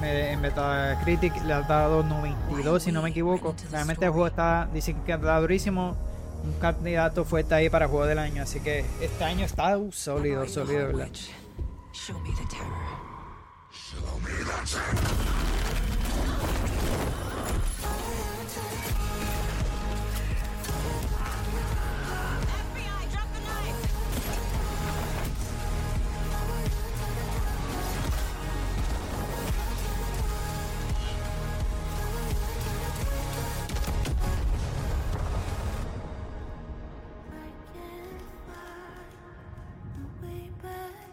[0.00, 3.54] Me- En Metacritic le ha dado 92, si no me equivoco.
[3.72, 5.96] Realmente el juego está, dicen que está durísimo.
[6.44, 8.42] Un candidato fuerte ahí para juego del año.
[8.44, 11.08] Así que este año está uh, sólido, sólido, ¿verdad?
[11.92, 12.97] Show me the terror.
[13.70, 15.87] Show me the truth.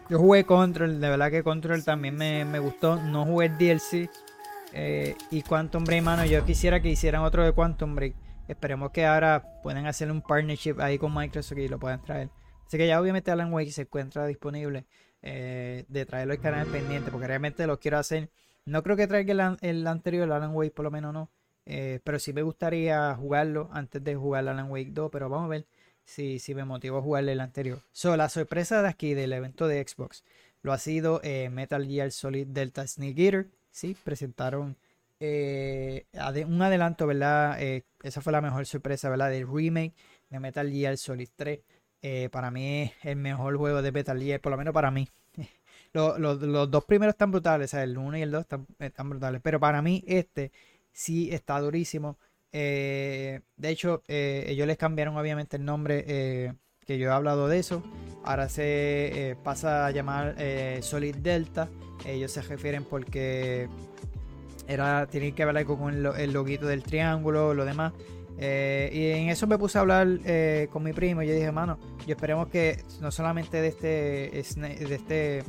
[0.07, 2.97] Yo jugué Control, de verdad que Control también me, me gustó.
[3.01, 4.11] No jugué el DLC.
[4.71, 8.15] eh, y Quantum Break, mano, yo quisiera que hicieran otro de Quantum Break.
[8.47, 12.31] Esperemos que ahora puedan hacer un partnership ahí con Microsoft y lo puedan traer.
[12.67, 14.85] Así que ya obviamente Alan Wake se encuentra disponible
[15.21, 18.29] eh, de traerlo al canal pendiente porque realmente lo quiero hacer.
[18.65, 21.31] No creo que traiga el, el anterior, el Alan Wake por lo menos no.
[21.65, 25.09] eh, pero sí me gustaría jugarlo antes de jugar Alan Wake 2.
[25.11, 25.65] Pero vamos a ver
[26.05, 27.79] si, si me motivó a jugarle el anterior.
[27.91, 30.23] So, la sorpresa de aquí del evento de Xbox
[30.61, 33.47] lo ha sido eh, Metal Gear Solid Delta Sneak Eater.
[33.71, 34.77] Sí, presentaron
[35.19, 36.05] eh,
[36.47, 37.61] un adelanto, ¿verdad?
[37.61, 39.29] Eh, esa fue la mejor sorpresa, ¿verdad?
[39.29, 39.93] Del remake
[40.29, 41.59] de Metal Gear Solid 3.
[42.01, 45.07] Eh, para mí es el mejor juego de Metal Gear, por lo menos para mí.
[45.93, 49.41] Lo- lo- los dos primeros están brutales, el 1 y el 2 están, están brutales.
[49.41, 50.51] Pero para mí este
[50.91, 52.17] sí está durísimo.
[52.57, 56.53] Eh, de hecho, eh, ellos les cambiaron obviamente el nombre, eh,
[56.85, 57.83] que yo he hablado de eso.
[58.23, 60.37] Ahora se pasa a llamar
[60.81, 61.69] Solid Delta.
[62.05, 63.67] Ellos se refieren porque
[64.67, 67.91] era tiene que ver con el, el loguito del triángulo, lo demás.
[68.39, 70.07] Y en eso me puse a hablar
[70.71, 71.77] con mi primo y yo dije, mano,
[72.07, 73.87] yo esperemos que no solamente de este,
[74.87, 75.43] de este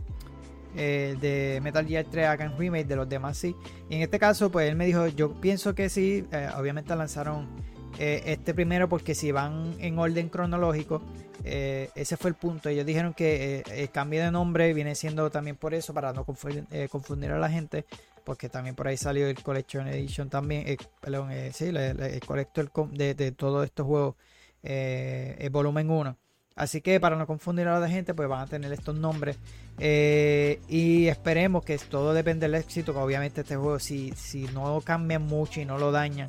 [0.76, 3.54] eh, de Metal Gear 3 hagan remake, de los demás sí.
[3.88, 7.46] Y en este caso, pues él me dijo, yo pienso que sí, eh, obviamente lanzaron
[7.98, 11.02] eh, este primero porque si van en orden cronológico,
[11.44, 12.68] eh, ese fue el punto.
[12.68, 16.66] Ellos dijeron que el cambio de nombre viene siendo también por eso, para no confundir,
[16.90, 17.84] confundir a la gente,
[18.24, 23.32] porque también por ahí salió el Collection Edition también, perdón, sí, la- el Collector de,
[23.32, 24.16] todos estos juegos,
[24.62, 26.16] el volumen 1.
[26.56, 29.36] Así que para no confundir a la gente, pues van a tener estos nombres.
[29.78, 32.94] Eh, y esperemos que todo depende del éxito.
[32.94, 36.28] Que obviamente este juego, si, si no cambian mucho y no lo dañan,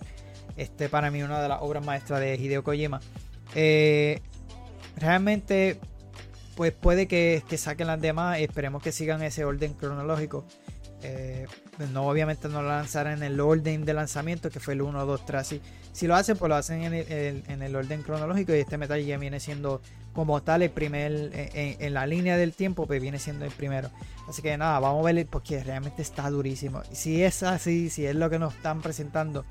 [0.57, 2.99] este para mí una de las obras maestras de Hideo Kojima.
[3.55, 4.19] Eh,
[4.97, 5.79] realmente,
[6.57, 8.39] pues puede que, que saquen las demás.
[8.39, 10.43] Esperemos que sigan ese orden cronológico.
[11.03, 11.47] Eh,
[11.93, 15.25] no, obviamente no lo lanzarán en el orden de lanzamiento, que fue el 1, 2,
[15.25, 15.41] 3.
[15.41, 15.61] Así.
[15.93, 18.53] Si lo hacen, pues lo hacen en el, en- el orden cronológico.
[18.55, 19.81] Y este Metal Gear viene siendo
[20.13, 23.51] como tal el primer, en, en- en la línea del tiempo, pues viene siendo el
[23.51, 23.89] primero.
[24.27, 26.81] Así que nada, vamos a ver porque realmente está durísimo.
[26.91, 29.45] Si es así, si es lo que nos están presentando,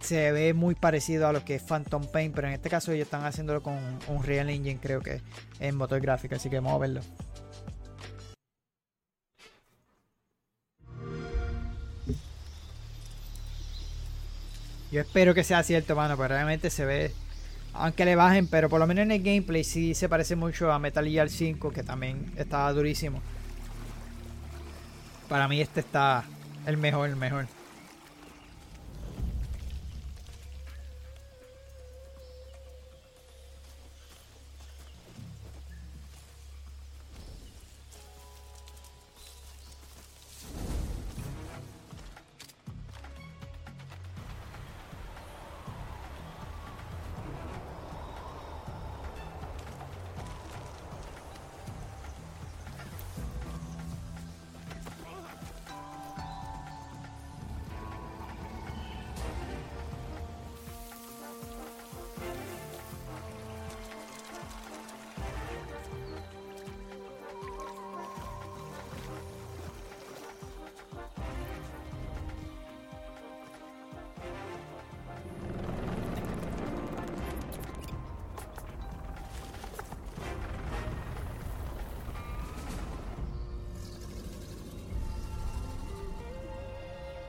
[0.00, 3.04] se ve muy parecido a lo que es Phantom Pain, pero en este caso ellos
[3.06, 3.74] están haciéndolo con
[4.08, 5.22] un Real Engine, creo que
[5.60, 7.00] en motor gráfico, así que vamos a verlo.
[14.92, 17.12] Yo espero que sea cierto, mano, pero realmente se ve,
[17.72, 20.78] aunque le bajen, pero por lo menos en el gameplay sí se parece mucho a
[20.78, 23.22] Metal Gear 5, que también estaba durísimo.
[25.30, 26.24] Para mí este está
[26.66, 27.46] el mejor, el mejor.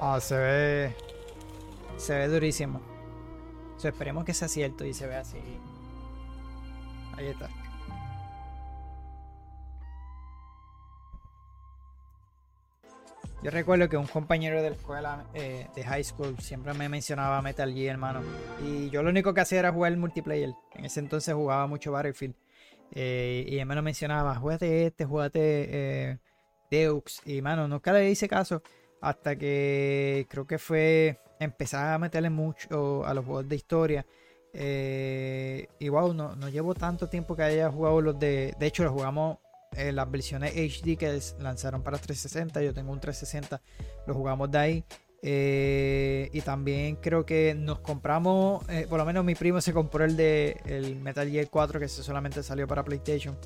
[0.06, 0.96] Ah, se ve.
[1.96, 2.82] Se ve durísimo.
[3.78, 5.38] So, esperemos que sea cierto y se vea así.
[7.16, 7.50] Ahí está.
[13.42, 17.42] Yo recuerdo que un compañero de la escuela eh, de high school siempre me mencionaba
[17.42, 18.24] Metal Gear, hermano.
[18.62, 20.54] Y yo lo único que hacía era jugar el multiplayer.
[20.74, 22.36] En ese entonces jugaba mucho Battlefield.
[22.92, 26.18] Eh, y él me lo mencionaba, juégate este, juégate eh,
[26.70, 27.22] Deux.
[27.26, 28.62] Y mano, nunca le hice caso.
[29.04, 34.06] Hasta que creo que fue empezar a meterle mucho a los juegos de historia.
[34.54, 38.56] Eh, y wow, no, no llevo tanto tiempo que haya jugado los de.
[38.58, 39.40] De hecho, los jugamos
[39.74, 42.62] en las versiones HD que lanzaron para 360.
[42.62, 43.62] Yo tengo un 360,
[44.08, 44.86] lo jugamos de ahí.
[45.26, 50.04] Eh, y también creo que nos compramos, eh, por lo menos mi primo se compró
[50.04, 53.38] el de el Metal Gear 4 que solamente salió para PlayStation,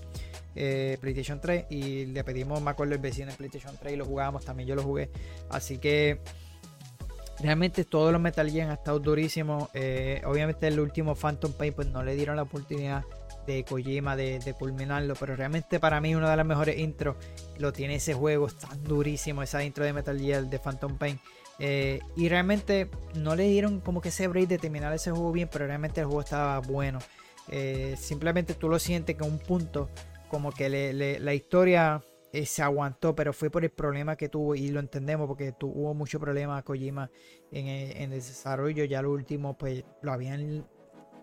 [0.58, 4.06] eh, PlayStation 3 y le pedimos, me acuerdo el vecino en PlayStation 3 y lo
[4.06, 5.10] jugábamos, también yo lo jugué,
[5.50, 6.20] así que
[7.40, 9.70] realmente todos los Metal Gear han estado durísimos,
[10.26, 13.04] obviamente el último Phantom Pain pues no le dieron la oportunidad
[13.46, 17.16] de Kojima de, de, culminarlo, pero realmente para mí una de las mejores intros
[17.58, 21.20] lo tiene ese juego, es tan durísimo esa intro de Metal Gear de Phantom Pain.
[21.60, 25.50] Eh, y realmente no le dieron como que ese break de terminar ese juego bien,
[25.52, 27.00] pero realmente el juego estaba bueno.
[27.50, 29.90] Eh, simplemente tú lo sientes que un punto
[30.30, 32.02] como que la historia
[32.34, 35.94] eh, se aguantó, pero fue por el problema que tuvo y lo entendemos porque tuvo
[35.94, 37.10] mucho problema Kojima
[37.52, 38.84] en el, desarrollo.
[38.84, 40.66] Ya lo último, pues lo habían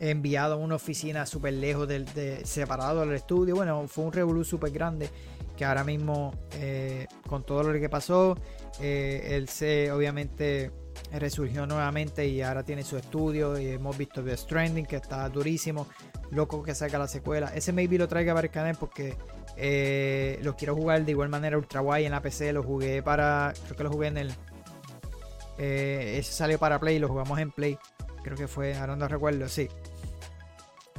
[0.00, 3.55] enviado a una oficina súper lejos, del, de, separado del estudio.
[3.55, 5.11] Bueno, fue un revolú súper grande
[5.57, 8.36] que ahora mismo, eh, con todo lo que pasó,
[8.80, 10.72] eh, él se obviamente
[11.12, 13.59] resurgió nuevamente y ahora tiene su estudio.
[13.59, 15.86] Y hemos visto The Stranding, que está durísimo.
[16.35, 17.53] Loco que saca la secuela.
[17.55, 19.16] Ese maybe lo traiga para el porque
[19.57, 22.53] eh, lo quiero jugar de igual manera ultra guay en la PC.
[22.53, 23.53] Lo jugué para.
[23.64, 24.35] Creo que lo jugué en el.
[25.59, 27.78] ese salió para Play, lo jugamos en Play.
[28.24, 29.68] Creo que fue, ahora no recuerdo, sí.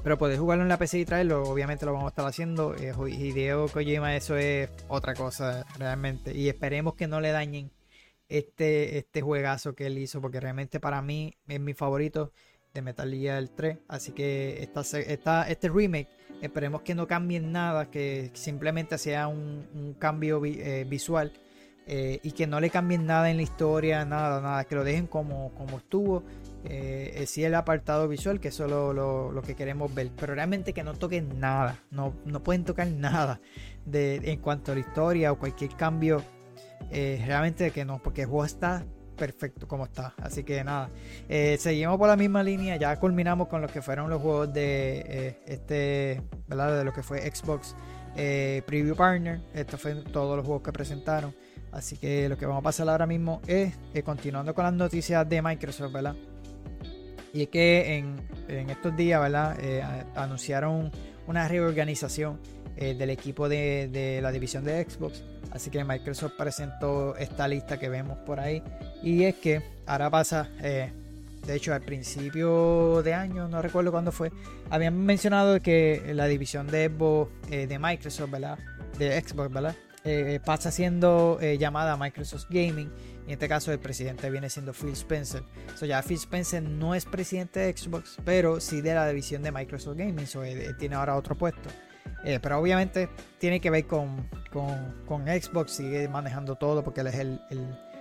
[0.03, 2.75] Pero podés jugarlo en la PC y traerlo, obviamente lo vamos a estar haciendo.
[2.75, 6.37] Eh, Hideo Kojima, eso es otra cosa realmente.
[6.37, 7.71] Y esperemos que no le dañen
[8.29, 12.31] este, este juegazo que él hizo, porque realmente para mí es mi favorito
[12.75, 13.77] de Metal Gear 3.
[13.87, 16.07] Así que esta, esta, este remake,
[16.41, 21.31] esperemos que no cambien nada, que simplemente sea un, cambio eh, visual.
[21.87, 25.05] Eh, y que no le cambien nada en la historia, nada, nada, que lo dejen
[25.05, 26.23] como, como estuvo
[26.67, 30.83] eh, sí el apartado visual, que eso es lo, que queremos ver, pero realmente que
[30.83, 33.39] no toquen nada, no, no pueden tocar nada
[33.85, 36.23] de, en cuanto a la historia o cualquier cambio,
[36.91, 38.83] eh, realmente que no, porque el juego está
[39.15, 40.89] perfecto como está, así que nada,
[41.27, 45.05] eh, seguimos por la misma línea, ya culminamos con lo que fueron los juegos de
[45.07, 46.21] eh, este.
[46.47, 47.75] De lo que fue Xbox
[48.13, 51.33] Preview Partner, estos fueron todos los juegos que presentaron.
[51.75, 53.73] Así que lo que vamos a pasar ahora mismo es,
[54.05, 56.15] continuando con las noticias de Microsoft, ¿verdad?
[57.33, 59.21] Y es que en, estos días.
[59.59, 59.83] Eh,
[60.15, 60.89] anunciaron
[61.27, 62.39] una reorganización
[62.77, 65.21] eh, del equipo de, la división de Xbox.
[65.55, 68.61] Así que Microsoft presentó esta lista que vemos por ahí.
[69.01, 70.91] Y es que ahora pasa, eh,
[71.47, 74.31] de hecho al principio de año, no recuerdo cuándo fue,
[74.69, 78.59] habían mencionado que la división de Xbox de Microsoft, ¿verdad?
[78.99, 79.75] De Xbox, ¿verdad?
[80.45, 82.91] pasa siendo llamada Microsoft Gaming
[83.25, 85.43] en este caso el presidente viene siendo Phil Spencer.
[85.75, 89.51] So, ya Phil Spencer no es presidente de Xbox, pero sí de la división de
[89.51, 90.27] Microsoft Gaming.
[90.27, 90.43] So,
[90.77, 91.69] tiene ahora otro puesto.
[92.25, 97.15] Eh, pero obviamente tiene que ver con, con, Xbox, sigue manejando todo porque él es
[97.15, 97.39] el,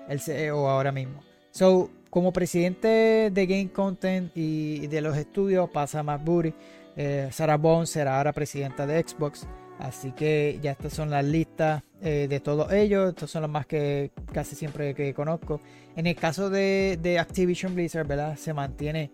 [0.09, 1.22] el, CEO ahora mismo.
[1.50, 6.55] So, como presidente de Game Content y de los estudios pasa Matt Booty.
[6.96, 9.46] Eh, Sarah Bond será ahora presidenta de Xbox.
[9.78, 13.11] Así que ya estas son las listas eh, de todos ellos.
[13.11, 15.61] Estos son los más que casi siempre que conozco.
[15.96, 18.36] En el caso de, Activision Blizzard, ¿verdad?
[18.36, 19.11] Se mantiene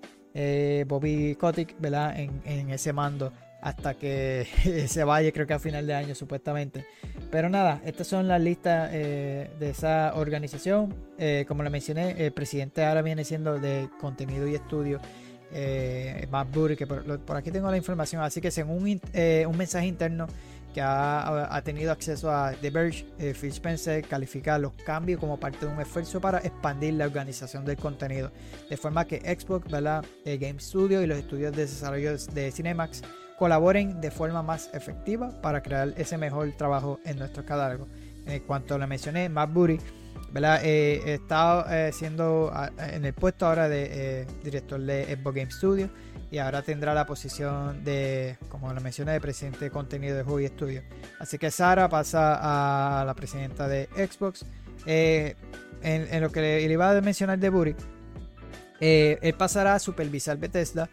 [0.87, 2.15] Bobby Kotick, ¿verdad?
[2.17, 3.33] En, ese mando
[3.63, 4.47] hasta que
[4.89, 6.87] se vaya, creo que a final de año supuestamente.
[7.31, 10.95] Pero nada, estas son las listas eh, de esa organización.
[11.47, 15.01] como le mencioné, el presidente ahora viene siendo de contenido y estudio.
[16.31, 18.23] Matt Burry, que por, aquí tengo la información.
[18.23, 19.01] Así que según
[19.47, 20.27] un mensaje interno
[20.73, 25.67] que ha, tenido acceso a The Verge, eh, Phil Spencer califica los cambios como parte
[25.67, 28.31] de un esfuerzo para expandir la organización del contenido,
[28.69, 29.71] de forma que Xbox.
[30.25, 33.03] El Game Studio y los estudios de desarrollo de Cinemax
[33.41, 37.89] colaboren de forma más efectiva para crear ese mejor trabajo en nuestro catálogo.
[38.27, 39.79] En cuanto le mencioné, Matt Booty,
[40.31, 40.61] ¿verdad?
[40.63, 45.89] Eh, está eh, siendo en el puesto ahora de director de Xbox Game Studio
[46.31, 50.41] y ahora tendrá la posición de, como lo mencioné, de presidente de contenido de juego
[50.41, 50.83] y estudio.
[51.19, 54.45] Así que Sara pasa a la presidenta de Xbox.
[54.85, 55.35] eh,
[55.83, 57.75] en, lo que le, iba a mencionar de Buri,
[58.81, 60.91] eh, él pasará a supervisar Bethesda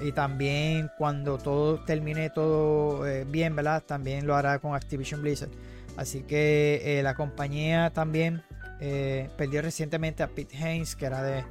[0.00, 3.82] y también cuando todo termine todo eh, bien, ¿verdad?
[3.82, 5.50] También lo hará con Activision Blizzard.
[5.96, 8.42] Así que eh, la compañía también
[8.80, 11.44] eh, perdió recientemente a Pete Haynes, que era de,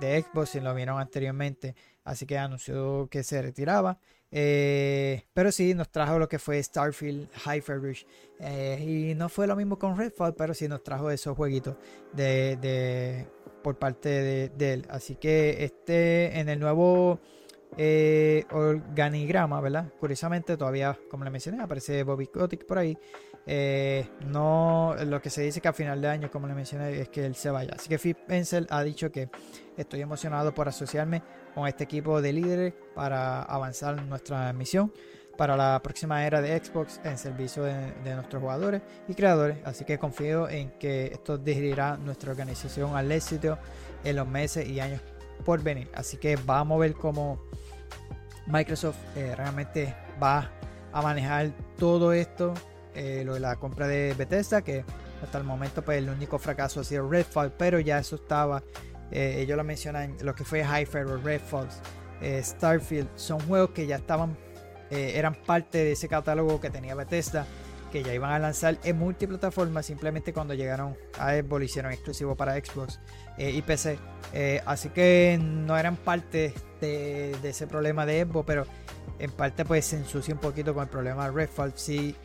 [0.00, 1.74] de Xbox, y lo vieron anteriormente.
[2.04, 3.98] Así que anunció que se retiraba.
[4.36, 7.80] Eh, pero sí, nos trajo lo que fue Starfield, Hyper
[8.40, 11.76] eh, y no fue lo mismo con Redfall, pero sí nos trajo esos jueguitos
[12.12, 13.26] de, de-
[13.62, 14.86] por parte de, de él.
[14.90, 17.20] Así que este en el nuevo
[17.76, 19.92] eh, organigrama, ¿verdad?
[20.00, 22.98] Curiosamente, todavía, como le mencioné, aparece Bobby Kotick por ahí.
[23.46, 27.08] Eh, no, lo que se dice que a final de año, como le mencioné, es
[27.08, 27.74] que él se vaya.
[27.76, 29.28] Así que Phil Spencer ha dicho que
[29.76, 31.22] estoy emocionado por asociarme
[31.54, 34.92] con este equipo de líderes para avanzar nuestra misión
[35.36, 39.58] para la próxima era de Xbox en servicio de, de nuestros jugadores y creadores.
[39.64, 43.58] Así que confío en que esto dirigirá nuestra organización al éxito
[44.04, 45.00] en los meses y años
[45.44, 45.88] por venir.
[45.94, 47.42] Así que vamos a ver cómo
[48.46, 50.50] Microsoft eh, realmente va
[50.92, 52.54] a manejar todo esto,
[52.94, 54.84] eh, lo de la compra de Bethesda, que
[55.24, 58.62] hasta el momento pues el único fracaso ha sido Redfall, pero ya eso estaba,
[59.10, 61.68] eh, ellos lo mencionan, lo que fue Hyper, Redfall,
[62.20, 64.36] eh, Starfield, son juegos que ya estaban,
[64.90, 67.46] eh, eran parte de ese catálogo que tenía Bethesda,
[67.90, 72.34] que ya iban a lanzar en multiplataformas, simplemente cuando llegaron a Xbox lo hicieron exclusivo
[72.34, 73.00] para Xbox
[73.38, 74.00] y PC.
[74.66, 78.66] Así que no eran parte de, de ese problema de Xbox, pero
[79.20, 81.72] en parte pues se ensucia un poquito con el problema de Redfall.
[81.76, 82.16] Sí,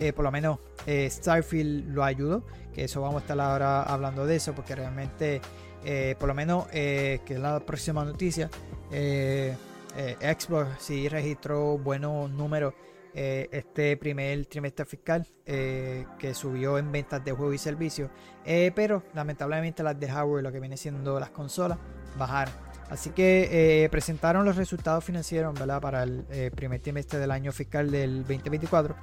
[0.00, 4.24] eh, por lo menos eh, Starfield lo ayudó, que eso vamos a estar ahora hablando
[4.24, 5.42] de eso, porque realmente,
[5.84, 8.48] eh, por lo menos, que es la próxima noticia,
[8.90, 12.72] Xbox sí registró buenos números
[13.12, 18.10] este primer trimestre fiscal que subió en ventas de juegos y servicios,
[18.74, 21.76] pero lamentablemente las de hardware, lo que viene siendo las consolas,
[22.16, 22.54] bajaron.
[22.88, 25.80] Así que presentaron los resultados financieros ¿verdad?
[25.80, 28.96] para el primer trimestre del año fiscal del 2024.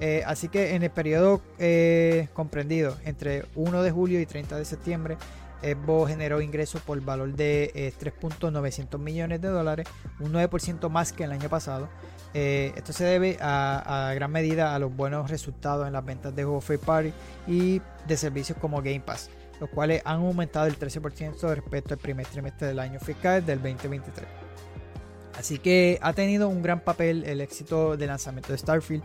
[0.00, 4.64] Eh, así que en el periodo eh, comprendido entre 1 de julio y 30 de
[4.64, 5.16] septiembre,
[5.62, 9.86] Xbox generó ingresos por valor de eh, 3.900 millones de dólares,
[10.20, 11.88] un 9% más que el año pasado.
[12.34, 16.44] Eh, esto se debe a, gran medida a los buenos resultados en las ventas de
[16.44, 17.12] juegos Free Party
[17.46, 19.30] y de servicios como Game Pass,
[19.60, 24.28] los cuales han aumentado el 13% respecto al primer trimestre del año fiscal del 2023.
[25.38, 29.02] Así que ha tenido un gran papel el éxito del lanzamiento de Starfield.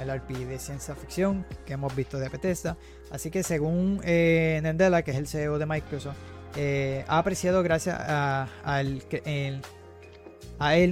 [0.00, 2.76] El RP de ciencia ficción que hemos visto de Bethesda.
[3.10, 6.16] Así que según eh, Nendela, que es el CEO de Microsoft,
[6.56, 8.48] eh, ha apreciado gracias a,
[8.80, 9.62] él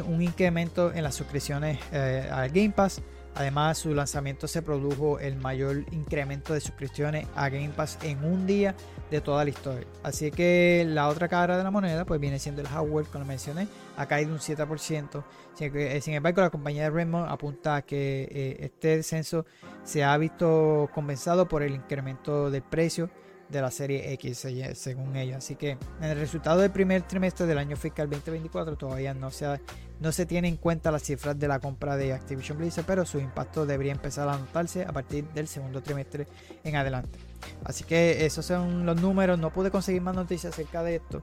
[0.03, 3.01] un incremento en las suscripciones eh, al Game Pass.
[3.41, 8.47] Además, su lanzamiento se produjo el mayor incremento de suscripciones a Game Pass en un
[8.47, 8.75] día
[9.11, 9.87] de toda la historia.
[10.03, 13.67] Así que la otra cara de la moneda pues viene siendo el hardware, como mencioné,
[13.97, 15.25] ha caído un 7%.
[15.55, 19.47] Sin, que- eh, sin embargo, la compañía de Redmond apunta a que eh, este descenso
[19.85, 23.09] se ha visto compensado por el incremento del precio
[23.51, 25.39] de la serie X, según ellos.
[25.39, 25.71] Así que
[26.01, 29.61] en el resultado del primer trimestre del año fiscal 2024 todavía no se, ha-
[30.01, 33.19] no se tiene en cuenta las cifras de la compra de Activision Blizzard, pero su
[33.19, 36.27] impacto debería empezar a notarse a partir del segundo trimestre
[36.65, 37.19] en adelante.
[37.65, 39.39] Así que esos son los números.
[39.39, 41.23] No pude conseguir más noticias acerca de esto.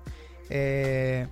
[0.50, 1.28] Eh,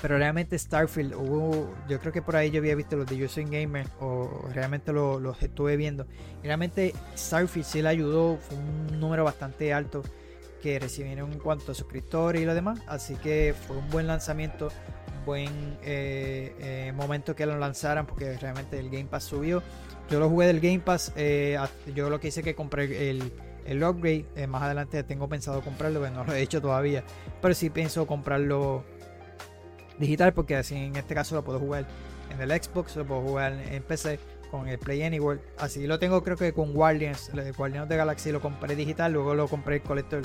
[0.00, 3.44] pero realmente Starfield, hubo, yo creo que por ahí yo había visto los de User
[3.44, 6.06] Gamer o realmente lo- los estuve viendo.
[6.42, 10.02] Realmente Starfield sí le ayudó, fue un número bastante alto
[10.62, 12.80] que recibieron en cuanto a suscriptores y lo demás.
[12.86, 14.68] Así que fue un buen lanzamiento,
[15.20, 19.62] un buen eh, eh, momento que lo lanzaran porque realmente el Game Pass subió.
[20.10, 21.58] Yo lo jugué del Game Pass, eh,
[21.94, 23.32] yo lo que hice que compré el,
[23.64, 24.24] el upgrade.
[24.46, 27.02] más adelante tengo pensado comprarlo, pero no lo he hecho todavía.
[27.42, 28.84] Pero sí pienso comprarlo
[29.98, 31.86] digital porque así en este caso lo puedo jugar
[32.30, 34.18] en el Xbox, lo puedo jugar en PC
[34.50, 35.40] con el Play Anywhere.
[35.58, 39.34] Así lo tengo creo que con Guardians, el Guardians de Galaxy lo compré digital, luego
[39.34, 40.22] lo compré el Collector,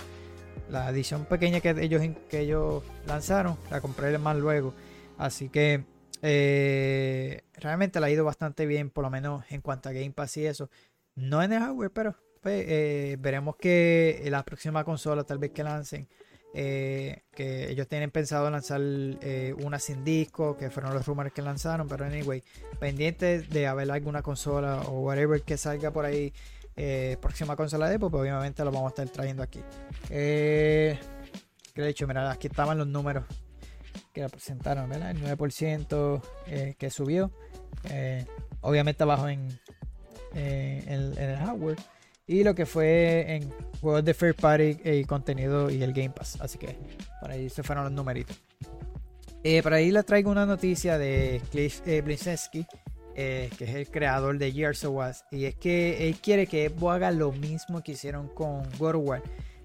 [0.69, 4.73] la edición pequeña que ellos, que ellos lanzaron, la compré más luego.
[5.17, 5.85] Así que
[6.21, 10.37] eh, realmente la ha ido bastante bien, por lo menos en cuanto a Game Pass
[10.37, 10.69] y eso.
[11.15, 15.63] No en el hardware, pero pues, eh, veremos que la próxima consola tal vez que
[15.63, 16.07] lancen
[16.53, 21.41] eh, que ellos tienen pensado lanzar eh, una sin disco, que fueron los rumores que
[21.41, 22.43] lanzaron, pero anyway,
[22.79, 26.33] pendientes de haber alguna consola o whatever que salga por ahí,
[26.75, 29.61] eh, próxima consola de Xbox, pues obviamente lo vamos a estar trayendo aquí.
[30.09, 30.99] Eh,
[31.73, 33.25] que de hecho, mira, aquí estaban los números
[34.13, 35.11] que presentaron, ¿verdad?
[35.11, 37.31] El 9% eh, que subió,
[38.61, 39.57] obviamente abajo en
[40.33, 41.77] el hardware.
[42.31, 43.49] Y lo que fue en
[43.81, 46.37] juegos de Fair Party y contenido y el Game Pass.
[46.39, 46.77] Así que
[47.19, 48.39] por ahí se fueron los numeritos.
[49.43, 52.01] Eh, por ahí les traigo una noticia de Cliff eh,
[53.15, 56.65] eh, que es el creador de Gears of War, y es que él quiere que
[56.65, 59.19] Evo haga lo mismo que hicieron con God.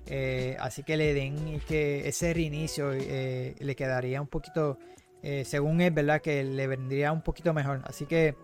[0.08, 4.78] Eh, así que le den que ese reinicio eh, le quedaría un poquito,
[5.22, 6.20] eh, según él, ¿verdad?
[6.20, 7.82] Que le vendría un poquito mejor.
[7.84, 8.34] Así que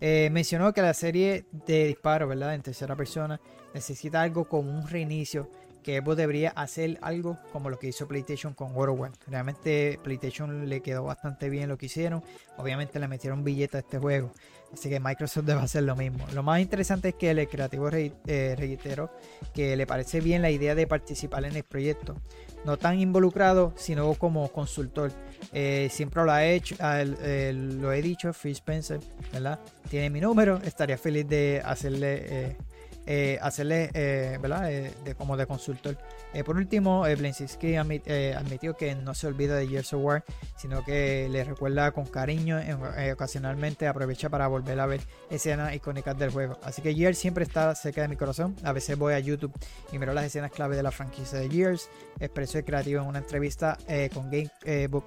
[0.00, 2.54] eh, mencionó que la serie de disparos, ¿verdad?
[2.54, 3.40] En tercera persona
[3.78, 5.48] necesita algo como un reinicio.
[5.82, 9.14] Que Xbox debería hacer algo como lo que hizo PlayStation con World.
[9.28, 12.22] Realmente PlayStation le quedó bastante bien lo que hicieron.
[12.58, 14.30] Obviamente le metieron billete a este juego.
[14.72, 16.26] Así que Microsoft debe hacer lo mismo.
[16.34, 19.10] Lo más interesante es que el creativo re- eh, reiteró
[19.54, 22.16] que le parece bien la idea de participar en el proyecto.
[22.66, 25.12] No tan involucrado, sino como consultor.
[25.52, 26.74] Eh, siempre lo ha hecho,
[27.54, 29.00] lo he dicho, Phil Spencer,
[29.32, 29.58] ¿verdad?
[29.88, 32.56] Tiene mi número, estaría feliz de hacerle, eh,
[33.10, 34.70] eh, hacerle, eh, ¿verdad?
[34.70, 35.96] Eh, de, como de consultor.
[36.34, 40.04] Eh, por último, eh, Bleszinski admi- eh, admitió que no se olvida de Gears of
[40.04, 40.24] War,
[40.58, 45.00] sino que le recuerda con cariño, en- ocasionalmente aprovecha para volver a ver
[45.30, 46.58] escenas icónicas del juego.
[46.62, 48.54] Así que Gears siempre está cerca de mi corazón.
[48.62, 49.52] A veces voy a YouTube
[49.90, 51.88] y miro las escenas clave de la franquicia de Gears.
[52.20, 53.78] Expresó el creativo en una entrevista
[54.12, 54.50] con Game
[54.88, 55.06] Book,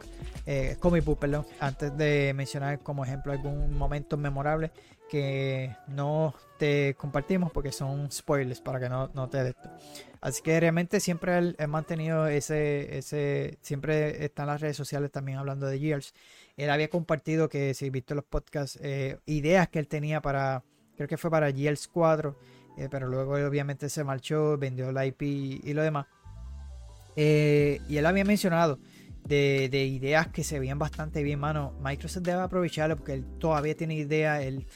[0.80, 4.72] Comic Book, perdón, antes de mencionar como ejemplo algún momento memorable
[5.12, 9.56] que no te compartimos porque son spoilers para que no, no te de.
[10.22, 15.38] Así que realmente siempre he mantenido ese, ese, siempre está en las redes sociales también
[15.38, 16.14] hablando de Gears.
[16.56, 20.64] Él había compartido que si visto los podcasts, eh, ideas que él tenía para,
[20.96, 22.40] creo que fue para Gears 4,
[22.78, 26.06] eh, pero luego él obviamente se marchó, vendió la IP y lo demás.
[27.18, 28.80] Eh, y él había mencionado
[29.26, 31.74] de, de ideas que se veían bastante bien, mano.
[31.84, 34.42] Microsoft debe aprovecharlo porque él todavía tiene ideas.
[34.44, 34.68] Él,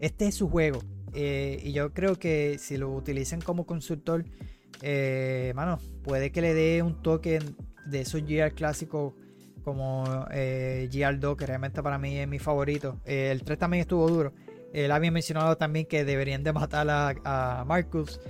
[0.00, 0.80] este es su juego.
[1.12, 4.24] eh, y yo creo que si lo utilizan como consultor,
[4.82, 5.52] eh,
[6.02, 7.40] puede que le dé un toque
[7.86, 9.14] de esos GR clásicos
[9.62, 13.00] como eh, GR2, que realmente para mí es mi favorito.
[13.04, 14.32] Eh, el 3 también estuvo duro.
[14.72, 18.20] Él había mencionado también que deberían de matar a, a Marcus.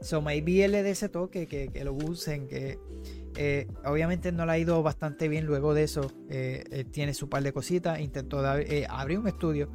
[0.00, 2.78] So maybe él le dé ese toque, que, lo usen, que
[3.84, 6.10] obviamente no le ha ido bastante bien luego de eso.
[6.30, 9.68] eh, tiene su par de cositas, intentó abrir un estudio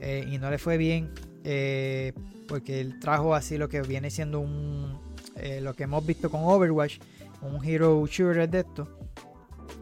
[0.00, 1.12] eh, y no le fue bien
[1.44, 2.12] eh,
[2.48, 4.98] porque él trajo así lo que viene siendo un
[5.36, 6.98] eh, lo que hemos visto con Overwatch,
[7.42, 8.88] un hero shooter de esto.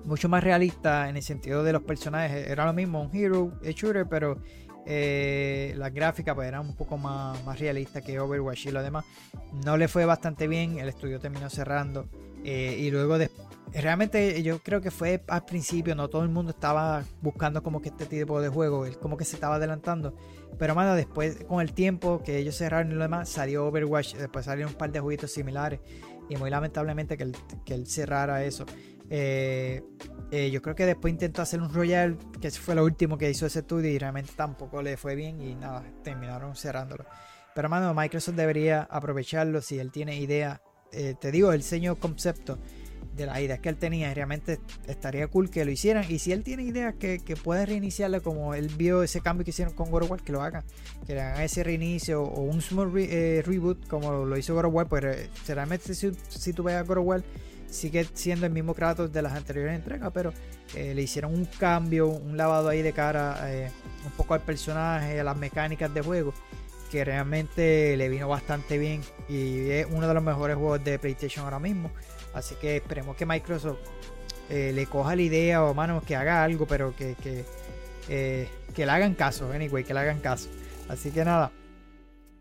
[0.05, 2.49] Mucho más realista en el sentido de los personajes.
[2.49, 4.39] Era lo mismo, un hero shooter, pero
[4.87, 9.05] eh, las gráficas pues eran un poco más, más realistas que Overwatch y lo demás.
[9.65, 12.09] No le fue bastante bien, el estudio terminó cerrando.
[12.45, 13.31] Eh, y luego de,
[13.73, 17.91] realmente yo creo que fue al principio, no todo el mundo estaba buscando como que
[17.91, 20.15] este tipo de juego, él como que se estaba adelantando.
[20.59, 24.45] Pero mano, después con el tiempo que ellos cerraron y lo demás, salió Overwatch, después
[24.45, 25.81] salieron un par de jueguitos similares.
[26.29, 28.67] Y muy lamentablemente que él, que él cerrara eso.
[29.11, 29.83] Eh,
[30.31, 33.47] eh, yo creo que después intentó hacer un Royal, que fue lo último que hizo
[33.47, 37.07] ese estudio y realmente tampoco le fue bien y nada, terminaron cerrándolo.
[37.55, 40.61] Pero mano, Microsoft debería aprovecharlo si él tiene idea.
[40.93, 42.59] Eh, te digo, el diseño concepto
[43.17, 46.05] de las ideas que él tenía, realmente estaría cool que lo hicieran.
[46.09, 49.51] Y si él tiene ideas que, que puede reiniciarla, como él vio ese cambio que
[49.51, 50.63] hicieron con God of War, que lo hagan.
[51.07, 54.75] Que le hagan ese reinicio o un small eh, reboot, como lo hizo God of
[54.75, 54.89] War.
[54.89, 57.25] Pues eh, realmente si, si tú ves a God of War,
[57.69, 60.33] sigue siendo el mismo Kratos de las anteriores entregas, pero
[60.75, 63.47] le hicieron un cambio, un lavado ahí de cara
[64.05, 66.33] un poco al personaje, a las mecánicas de juego,
[66.91, 71.45] que realmente le vino bastante bien y es uno de los mejores juegos de PlayStation
[71.45, 71.91] ahora mismo.
[72.35, 73.79] Así que esperemos que Microsoft
[74.51, 77.45] eh, le coja la idea o mano que haga algo, pero que, que,
[78.09, 80.49] eh, que le hagan caso, anyway, que le hagan caso.
[80.89, 81.53] Así que nada,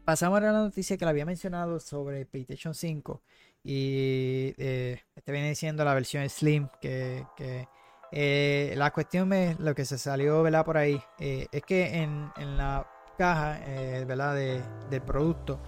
[0.08, 3.22] pasamos a la noticia que le había mencionado sobre PlayStation 5
[3.62, 7.68] y eh, este viene diciendo la versión Slim que, que,
[8.14, 10.64] eh, la cuestión es lo que se salió ¿verdad?
[10.64, 12.88] por ahí eh, es que en, en la
[13.18, 14.36] caja eh, ¿verdad?
[14.36, 15.60] De, del producto.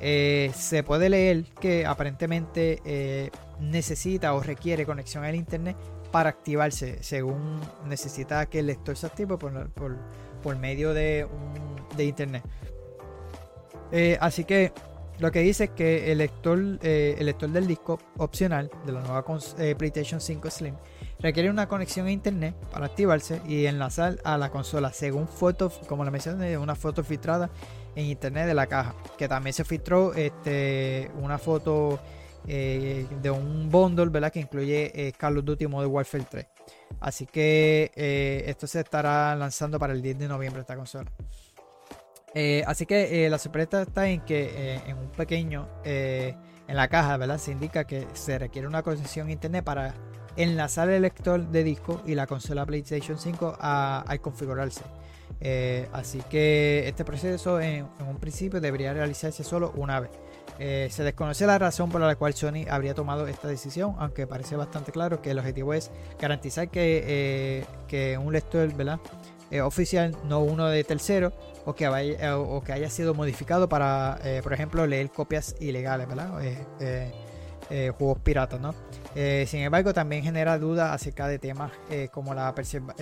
[0.00, 3.30] Eh, se puede leer que aparentemente eh,
[3.60, 5.76] necesita o requiere conexión al internet
[6.10, 7.02] para activarse.
[7.02, 9.96] Según necesita que el lector se active por, por,
[10.42, 12.42] por medio de, un, de internet.
[14.18, 14.72] Así que
[15.20, 19.24] lo que dice es que el lector, el lector del disco opcional de la nueva
[19.78, 20.74] PlayStation 5 Slim
[21.24, 26.04] requiere una conexión a internet para activarse y enlazar a la consola según fotos, como
[26.04, 27.48] le mencioné, una foto filtrada
[27.96, 28.94] en internet de la caja.
[29.16, 31.98] Que también se filtró este, una foto
[32.46, 34.30] eh, de un bundle ¿verdad?
[34.30, 36.46] que incluye eh, Call of Duty Modern Warfare 3.
[37.00, 41.10] Así que eh, esto se estará lanzando para el 10 de noviembre esta consola.
[42.34, 46.36] Eh, así que la sorpresa está en que en un pequeño, en
[46.76, 47.38] la caja, ¿verdad?
[47.38, 49.94] Se indica que se requiere una conexión a internet para
[50.36, 54.82] enlazar el lector de disco y la consola PlayStation 5 a- al configurarse.
[55.40, 60.10] Eh, así que este proceso en, un principio debería realizarse solo una vez.
[60.58, 64.54] Eh, se desconoce la razón por la cual Sony habría tomado esta decisión, aunque parece
[64.56, 69.00] bastante claro que el objetivo es garantizar que, eh, que un lector ¿verdad?
[69.62, 71.32] Oficial, no uno de tercero,
[71.64, 76.40] o que, vaya- o que haya sido modificado para, por ejemplo, leer copias ilegales, ¿verdad?
[77.70, 78.74] Eh, juegos piratas, ¿no?
[79.14, 82.94] Eh, sin embargo, también genera dudas acerca de temas eh, como la preserva-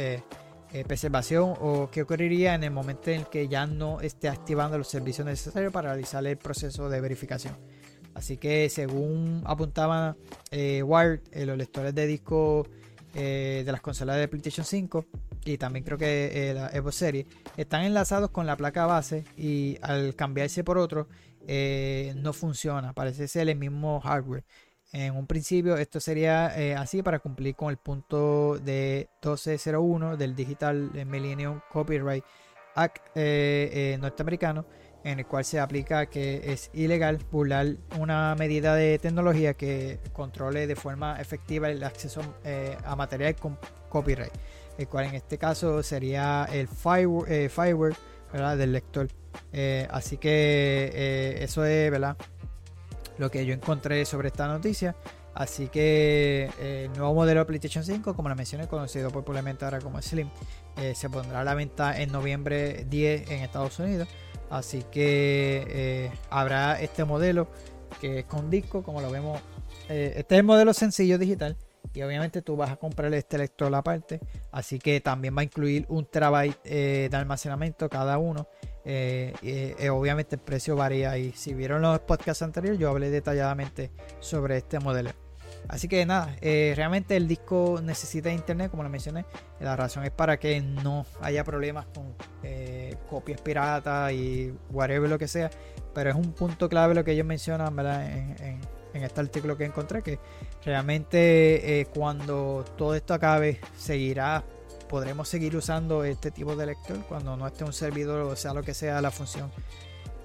[0.86, 4.88] preservación o qué ocurriría en el momento en el que ya no esté activando los
[4.88, 7.54] servicios necesarios para realizar el proceso de verificación.
[8.14, 10.16] Así que según apuntaba
[10.50, 12.66] eh, Wired, los lectores de disco
[13.12, 15.04] de las consolas de PlayStation 5
[15.44, 17.26] y también creo que la Evo Series
[17.58, 21.08] están enlazados con la placa base y al cambiarse por otro
[21.46, 24.44] eh, no funciona, parece ser el mismo hardware.
[24.92, 30.34] En un principio esto sería eh, así para cumplir con el punto de 1201 del
[30.36, 32.24] Digital Millennium Copyright
[32.74, 34.66] Act eh, norteamericano,
[35.02, 40.66] en el cual se aplica que es ilegal burlar una medida de tecnología que controle
[40.66, 42.20] de forma efectiva el acceso
[42.84, 44.32] a material con copyright,
[44.78, 47.94] el cual en este caso sería el fireware,
[48.32, 48.56] ¿verdad?
[48.56, 49.08] del lector.
[49.52, 52.16] Eh, así que eh, eso es ¿verdad?
[53.18, 54.96] lo que yo encontré sobre esta noticia.
[55.34, 59.80] Así que eh, el nuevo modelo de PlayStation 5, como lo mencioné, conocido popularmente ahora
[59.80, 60.28] como Slim,
[60.94, 64.08] se pondrá a la venta en noviembre 10 en Estados Unidos.
[64.50, 67.48] Así que habrá este modelo
[68.00, 69.40] que es con disco, como lo vemos.
[69.88, 71.56] este es el modelo sencillo digital.
[71.94, 74.20] Y obviamente tú vas a comprar este lector aparte.
[74.50, 78.48] Así que también va a incluir un terabyte eh, de almacenamiento cada uno.
[78.84, 81.18] Eh, eh, obviamente el precio varía.
[81.18, 85.10] Y si vieron los podcasts anteriores, yo hablé detalladamente sobre este modelo.
[85.68, 89.26] Así que nada, eh, realmente el disco necesita internet, como lo mencioné.
[89.60, 92.14] La razón es para que no haya problemas con
[93.08, 95.50] copias piratas y whatever lo que sea.
[95.94, 98.06] Pero es un punto clave lo que ellos mencionan ¿verdad?
[98.10, 100.18] En, en- en este artículo que encontré, que
[100.64, 104.44] realmente eh, cuando todo esto acabe, seguirá,
[104.88, 108.62] podremos seguir usando este tipo de lector cuando no esté un servidor o sea lo
[108.62, 109.50] que sea la función.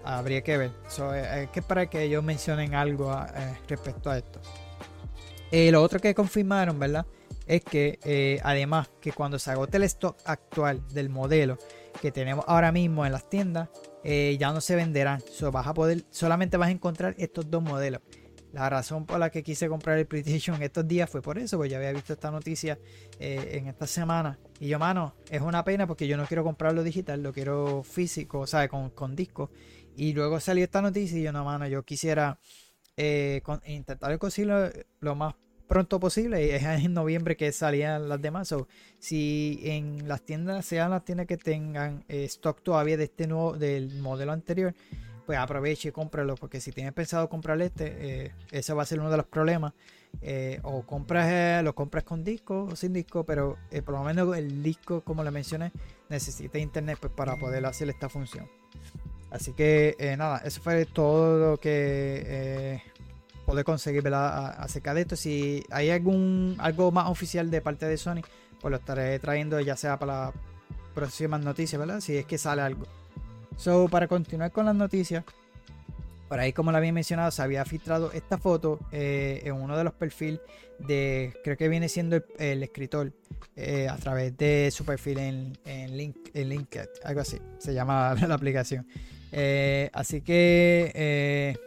[0.04, 0.72] Habría que ver.
[0.88, 4.40] So, eh, hay que esperar que ellos mencionen algo eh, respecto a esto.
[5.52, 7.06] Eh, lo otro que confirmaron, ¿verdad?
[7.46, 11.58] Es que eh, además que cuando se agote el stock actual del modelo
[12.02, 13.70] que tenemos ahora mismo en las tiendas,
[14.04, 15.22] eh, ya no se venderán.
[15.32, 18.02] So, vas a poder, solamente vas a encontrar estos dos modelos.
[18.58, 21.70] La razón por la que quise comprar el PlayStation estos días fue por eso, porque
[21.70, 22.80] ya había visto esta noticia
[23.20, 24.40] eh, en esta semana.
[24.60, 28.40] Y yo, mano, es una pena porque yo no quiero comprarlo digital, lo quiero físico,
[28.40, 29.52] o sea, con, con disco.
[29.96, 32.40] Y luego salió esta noticia y yo, no, mano, yo quisiera
[32.96, 35.36] eh, intentar conseguirlo lo más
[35.68, 36.56] pronto posible.
[36.56, 38.48] Es en noviembre que salían las demás.
[38.48, 43.28] So, si en las tiendas, sean las tiendas que tengan eh, stock todavía de este
[43.28, 44.74] nuevo, del modelo anterior,
[45.28, 46.36] pues aproveche y cómpralo.
[46.36, 49.74] Porque si tienes pensado comprar este, eh, ese va a ser uno de los problemas.
[50.22, 54.36] Eh, o compras, eh, lo compras con disco o sin disco, pero por lo menos
[54.36, 55.72] el disco, como le mencioné,
[56.10, 58.50] necesita internet pues, para poder hacer esta función.
[59.30, 62.82] Así que nada, eso fue todo lo que
[63.46, 64.56] pude conseguir ¿verdad?
[64.58, 65.18] Acerca de esto.
[65.18, 68.22] Si hay algún algo más oficial de parte de Sony,
[68.62, 70.34] pues lo estaré trayendo ya sea para las
[70.96, 72.00] próximas noticias, ¿verdad?
[72.00, 72.86] Si es que sale algo.
[73.58, 75.24] So, para continuar con las noticias,
[76.30, 79.84] por ahí como lo había mencionado, se había filtrado esta foto eh, en uno de
[79.84, 80.40] los perfiles
[80.80, 83.14] de, creo que viene siendo el, el escritor,
[83.56, 88.14] eh, a través de su perfil en, en, Link, en LinkedIn, algo así, se llama
[88.28, 88.88] la aplicación.
[89.32, 91.58] Eh, así que eh,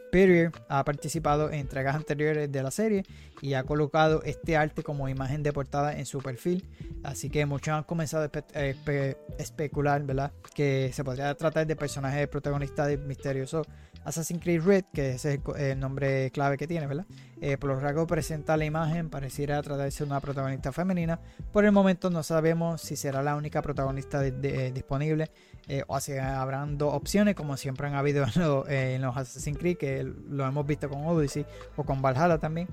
[0.69, 3.05] ha participado en entregas anteriores de la serie
[3.43, 6.65] y ha colocado este arte como imagen de portada en su perfil.
[7.05, 10.33] Así que muchos han comenzado a espe- espe- especular, ¿verdad?
[10.55, 13.63] Que se podría tratar de personaje protagonista del misterioso
[14.05, 15.41] Assassin's Creed Red, que es el,
[15.79, 17.07] nombre clave que tiene, ¿verdad?
[17.41, 21.21] Eh, por los rasgos presenta la imagen, pareciera tratarse de una protagonista femenina.
[21.53, 25.31] Por el momento no sabemos si será la única protagonista de- disponible
[25.69, 28.25] eh, o si habrán dos opciones, como siempre han habido
[28.69, 31.45] eh, en los Assassin's Creed, que lo hemos visto con Odyssey
[31.77, 32.69] o con Valhalla también.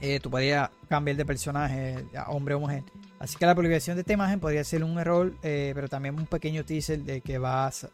[0.00, 2.82] Eh, tú podías cambiar de personaje a hombre o mujer.
[3.18, 6.26] Así que la publicación de esta imagen podría ser un error, eh, pero también un
[6.26, 7.86] pequeño teaser de que vas,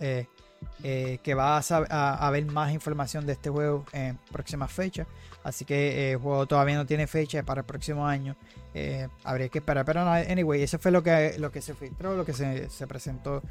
[0.82, 5.06] eh, que vas a, a- a ver más información de este juego en próximas fechas.
[5.42, 8.36] Así que eh, el juego todavía no tiene fecha para el próximo año.
[8.74, 9.84] Eh, habría que esperar.
[9.84, 12.86] Pero no, anyway, eso fue lo que, lo que se filtró, lo que se, se
[12.86, 13.42] presentó.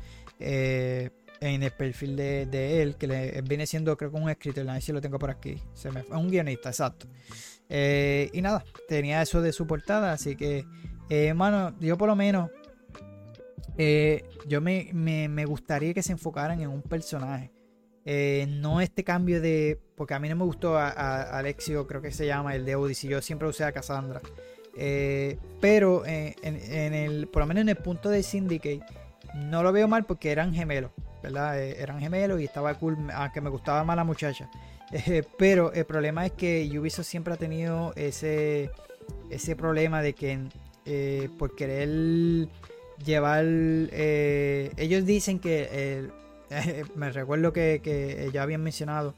[1.41, 5.01] En el perfil de, él, que le, viene siendo creo que un escritor, si lo
[5.01, 7.07] tengo por aquí, se me, un guionista, exacto.
[7.69, 10.65] Y nada, tenía eso de su portada, así que,
[11.09, 12.49] eh, mano, yo por lo menos,
[13.77, 17.51] eh, yo me, me, me gustaría que se enfocaran en un personaje.
[18.05, 19.79] Eh, no este cambio de.
[19.95, 20.89] Porque a mí no me gustó a,
[21.37, 23.09] Alexio, creo que se llama, el de Odyssey.
[23.09, 24.21] Yo siempre usé a Cassandra.
[24.77, 28.81] Eh, pero en, en el, por lo menos en el punto de Syndicate,
[29.35, 30.91] no lo veo mal porque eran gemelos,
[31.23, 31.61] ¿verdad?
[31.61, 34.49] Eran gemelos y estaba cool, aunque me gustaba más la muchacha.
[35.37, 38.69] Pero el problema es que Ubisoft siempre ha tenido ese,
[39.29, 40.39] ese problema de que
[41.37, 41.87] por querer
[43.03, 43.45] llevar.
[43.45, 45.67] eh, ellos dicen que.
[45.71, 46.09] eh,
[46.95, 49.15] me recuerdo que, que ya habían mencionado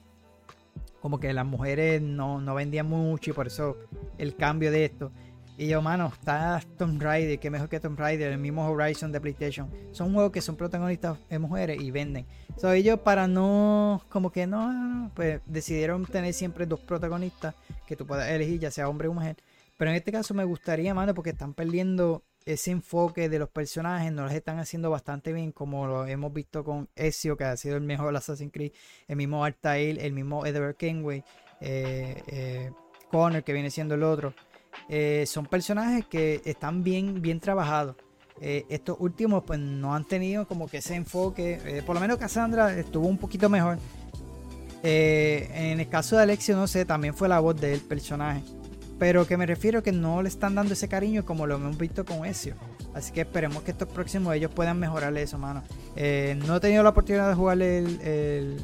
[1.02, 3.78] como que las mujeres no, no vendían mucho y por eso
[4.18, 5.12] el cambio de esto.
[5.58, 9.20] Y yo, mano, está Tomb Raider, que mejor que Tomb Raider, el mismo Horizon de
[9.20, 9.72] PlayStation.
[9.92, 12.28] Son juegos que son protagonistas de mujeres y venden.
[12.58, 17.56] So, ellos para no, como que no, pues decidieron tener siempre dos protagonistas
[17.88, 19.38] que tú puedas elegir, ya sea hombre o mujer.
[19.78, 24.12] Pero en este caso me gustaría, mano, porque están perdiendo ese enfoque de los personajes,
[24.12, 27.76] no los están haciendo bastante bien, como lo hemos visto con Ezio, que ha sido
[27.76, 28.72] el mejor Assassin's Creed,
[29.08, 31.24] el mismo Altair, el mismo Edward Kenway,
[31.60, 32.72] eh, eh,
[33.12, 34.34] Connor, que viene siendo el otro.
[34.88, 37.96] Eh, son personajes que están bien, bien trabajados.
[38.40, 41.82] Estos últimos, pues no han tenido como que ese enfoque.
[41.88, 43.80] por lo menos Cassandra estuvo un poquito mejor.
[44.84, 48.44] En el caso de Alexio, no sé, también fue la voz del personaje.
[49.00, 52.04] Pero que me refiero que no le están dando ese cariño como lo hemos visto
[52.04, 52.56] con Ezio.
[52.94, 55.64] Así que esperemos que estos próximos ellos puedan mejorarle eso, mano.
[55.96, 58.58] Eh, no he tenido la oportunidad de jugar el, el,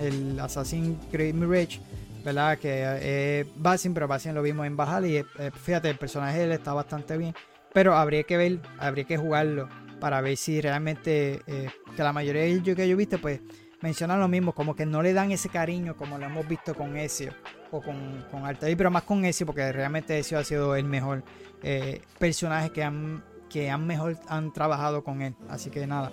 [0.00, 1.80] el Assassin's Creed Mirage,
[2.24, 2.58] ¿verdad?
[2.58, 6.52] Que es Basin, pero Basin lo vimos en Bajal y eh, fíjate, el personaje él
[6.52, 7.34] está bastante bien.
[7.72, 9.68] Pero habría que ver, habría que jugarlo
[10.00, 13.40] para ver si realmente, eh, que la mayoría de ellos que yo he visto, pues
[13.80, 16.96] mencionan lo mismo, como que no le dan ese cariño como lo hemos visto con
[16.96, 17.32] Ezio
[17.70, 21.22] o con, con Altair, pero más con Ezio, porque realmente Ezio ha sido el mejor
[21.62, 25.34] eh, personaje que han, que han mejor han trabajado con él.
[25.48, 26.10] Así que nada.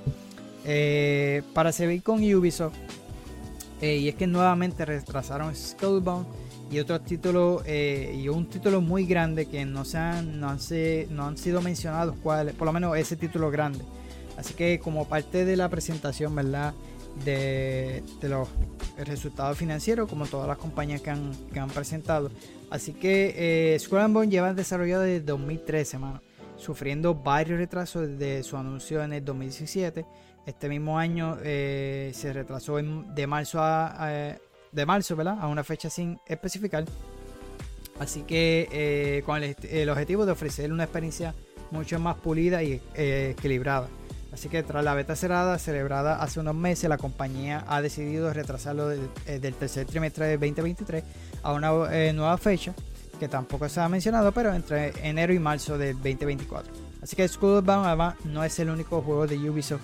[0.66, 2.76] Eh, para seguir con Ubisoft,
[3.82, 6.26] eh, y es que nuevamente retrasaron Skullbound
[6.72, 10.60] y otros títulos, eh, y un título muy grande que no, se han, no, han,
[11.10, 13.84] no han sido mencionados, cuál, por lo menos ese título grande.
[14.38, 16.74] Así que como parte de la presentación, ¿verdad?
[17.24, 18.50] De, de los
[18.98, 22.30] resultados financieros, como todas las compañías que han, que han presentado.
[22.70, 26.22] Así que eh, Bones lleva desarrollado desde 2013, mano,
[26.58, 30.06] sufriendo varios retrasos desde su anuncio en el 2017.
[30.46, 33.88] Este mismo año eh, se retrasó en- de marzo a,
[34.32, 34.38] a-
[34.72, 35.38] de marzo, ¿verdad?
[35.40, 36.84] A una fecha sin especificar.
[37.98, 41.34] Así que eh, con el, el objetivo de ofrecer una experiencia
[41.72, 43.88] mucho más pulida y eh, equilibrada.
[44.36, 48.90] Así que tras la beta cerrada celebrada hace unos meses, la compañía ha decidido retrasarlo
[48.90, 51.06] del, eh, del tercer trimestre de 2023
[51.42, 52.74] a una eh, nueva fecha
[53.18, 56.74] que tampoco se ha mencionado, pero entre enero y marzo del 2024.
[57.02, 59.84] Así que Skullbound no es el único juego de Ubisoft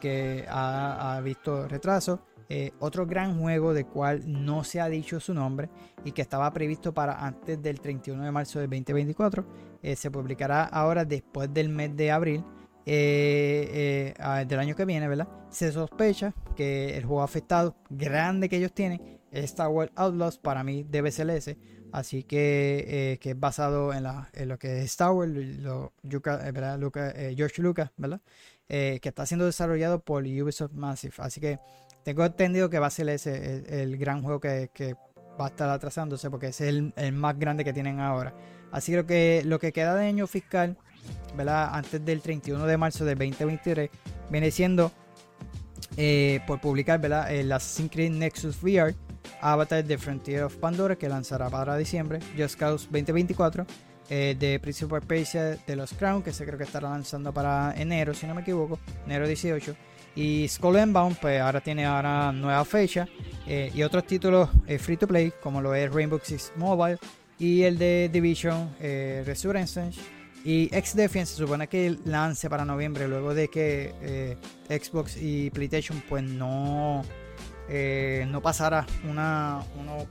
[0.00, 2.20] que ha, visto retraso.
[2.48, 5.68] Eh, otro gran juego del cual no se ha dicho su nombre
[6.06, 9.44] y que estaba previsto para antes del 31 de marzo del 2024
[9.82, 12.42] eh, se publicará ahora después del mes de abril
[12.86, 15.28] eh, eh, ah, del año que viene, ¿verdad?
[15.50, 20.64] Se sospecha que el juego afectado grande que ellos tienen es Star Wars Outlaws, para
[20.64, 21.58] mí debe ser ese,
[21.92, 24.04] así que, eh, que es basado en,
[24.48, 28.20] lo que es Star Wars, lo, George Lucas, ¿verdad?
[28.68, 31.58] Que está siendo desarrollado por Ubisoft Massive, así que
[32.04, 34.70] tengo entendido que va a ser ese el, el gran juego que,
[35.40, 38.34] va a estar atrasándose porque es el, más grande que tienen ahora.
[38.70, 40.76] Así que, lo que queda de año fiscal,
[41.36, 41.70] ¿verdad?
[41.72, 43.90] Antes del 31 de marzo del 2023,
[44.30, 44.92] viene siendo
[45.96, 47.32] eh, por publicar, ¿verdad?
[47.32, 48.94] El Assassin's Nexus VR,
[49.40, 53.66] Avatar The Frontier of Pandora, que lanzará para diciembre, Just Cause 2024,
[54.08, 58.14] eh, The Prince Persia de los Crown, que se creo que estará lanzando para enero,
[58.14, 59.74] si no me equivoco, enero 18.
[60.16, 63.06] Y Skull and Bound, pues ahora tiene ahora nueva fecha.
[63.46, 66.98] eh, y otros títulos eh, free to play, como lo es Rainbow Six Mobile
[67.38, 69.92] y el de Division Resurgence.
[70.44, 74.36] Y X-Defiance se supone que lance para noviembre, luego de que eh,
[74.68, 77.02] Xbox y PlayStation pues no,
[77.68, 80.06] eh, no pasara una, uno,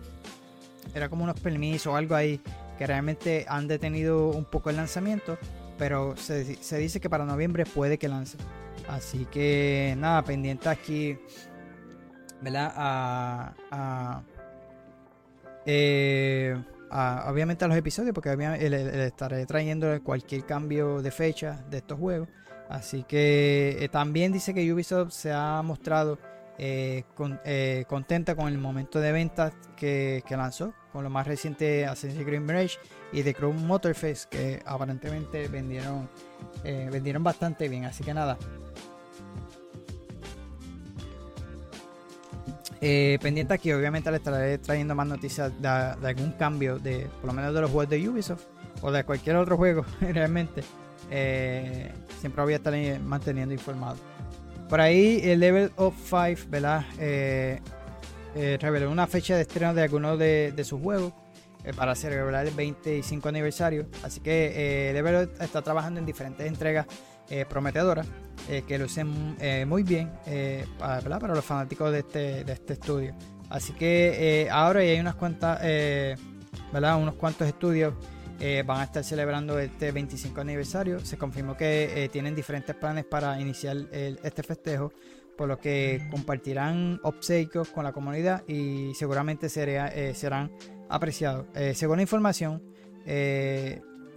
[0.94, 2.40] era como unos permisos o algo ahí
[2.78, 5.38] que realmente han detenido un poco el lanzamiento,
[5.78, 8.38] pero se, se dice que para noviembre puede que lance.
[8.88, 11.18] Así que nada, pendiente aquí,
[12.42, 12.72] ¿verdad?
[12.76, 14.22] A, a,
[15.66, 16.56] eh,
[16.92, 21.78] obviamente a los episodios, porque obviamente le, le estaré trayendo cualquier cambio de fecha de
[21.78, 22.28] estos juegos.
[22.70, 26.20] Así que eh, también dice que Ubisoft se ha mostrado
[26.60, 27.04] eh,
[27.44, 32.42] eh, contenta con el momento de ventas que, lanzó, con lo más reciente Assassin's Creed
[32.42, 32.78] Mirage
[33.12, 36.08] y The Crew Motorfest, que aparentemente vendieron,
[36.64, 37.86] vendieron bastante bien.
[37.86, 38.38] Así que nada.
[42.82, 47.34] Eh, pendiente aquí, obviamente le estaré trayendo más noticias de, algún cambio, de por lo
[47.34, 48.44] menos de los juegos de Ubisoft
[48.82, 50.64] o de cualquier otro juego, realmente.
[51.12, 53.98] Eh, siempre voy a estar manteniendo informado.
[54.70, 56.86] Por ahí, el Level of 5, ¿verdad?
[57.00, 57.60] Eh,
[58.36, 61.14] eh, reveló una fecha de estreno de algunos de, sus juegos
[61.76, 63.88] para celebrar el 25 aniversario.
[64.04, 66.86] Así que Level está trabajando en diferentes entregas
[67.30, 68.08] eh, prometedoras
[68.48, 73.14] eh, que lucen eh, muy bien eh, para, los fanáticos de este, de este estudio.
[73.50, 75.60] Así que ahora hay unas cuantas,
[76.72, 77.94] unos cuantos estudios
[78.66, 81.00] van a estar celebrando este 25 aniversario.
[81.00, 84.94] Se confirmó que tienen diferentes planes para iniciar el- este festejo,
[85.36, 90.52] por lo que compartirán obsequios con la comunidad y seguramente serán
[90.88, 91.48] apreciados.
[91.74, 92.62] Según la información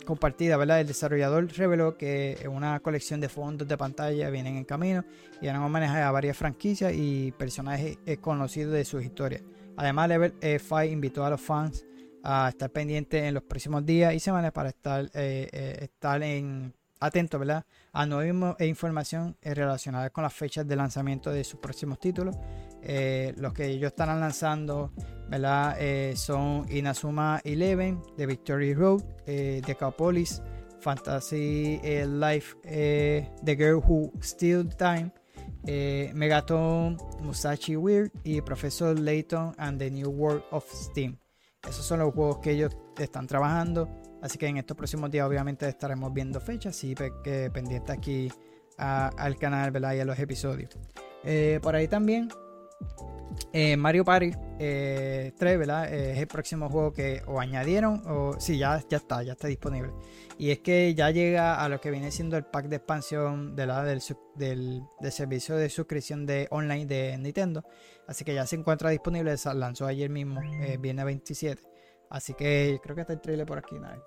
[0.05, 0.80] compartida, ¿verdad?
[0.80, 5.05] el desarrollador reveló que una colección de fondos de pantalla vienen en camino
[5.40, 9.42] y harán homenaje a varias franquicias y personajes eh, conocidos de sus historias.
[9.76, 11.84] Además, Level 5 invitó a los fans
[12.22, 16.74] a estar pendientes en los próximos días y semanas para estar, eh, eh, estar en
[17.03, 17.64] atentos ¿verdad?
[17.92, 22.36] a nueva e información eh, relacionada con las fechas de lanzamiento de sus próximos títulos.
[22.82, 24.92] Eh, los que ellos estarán lanzando
[25.33, 25.76] ¿verdad?
[25.80, 30.43] Eh, son Inazuma Eleven, The Victory Road, eh, Decapolis,
[30.80, 35.11] Fantasy eh, Life, The Girl Who Steal Time,
[36.12, 41.16] Megaton, Musashi Weird y Professor Layton and the New World of Steam.
[41.66, 43.89] Esos son los juegos que ellos están trabajando.
[44.20, 46.78] Así que en estos próximos días obviamente estaremos viendo fechas.
[46.97, 48.30] Pe- que pendiente aquí
[48.76, 49.95] al canal ¿verdad?
[49.95, 50.76] y a los episodios.
[51.62, 52.28] Por ahí también
[53.53, 55.93] eh, Mario Party eh, 3, ¿verdad?
[55.93, 59.49] Eh, es el próximo juego que o añadieron o sí, ya, ya está, ya está
[59.49, 59.93] disponible.
[60.38, 63.66] Y es que ya llega a lo que viene siendo el pack de expansión de
[63.66, 64.01] la, del,
[64.34, 67.64] del, servicio de suscripción de online de Nintendo.
[68.07, 71.62] Así que ya se encuentra disponible, se lanzó ayer mismo, eh, viernes 27.
[72.11, 74.03] Así que creo que está el trailer por aquí, nada.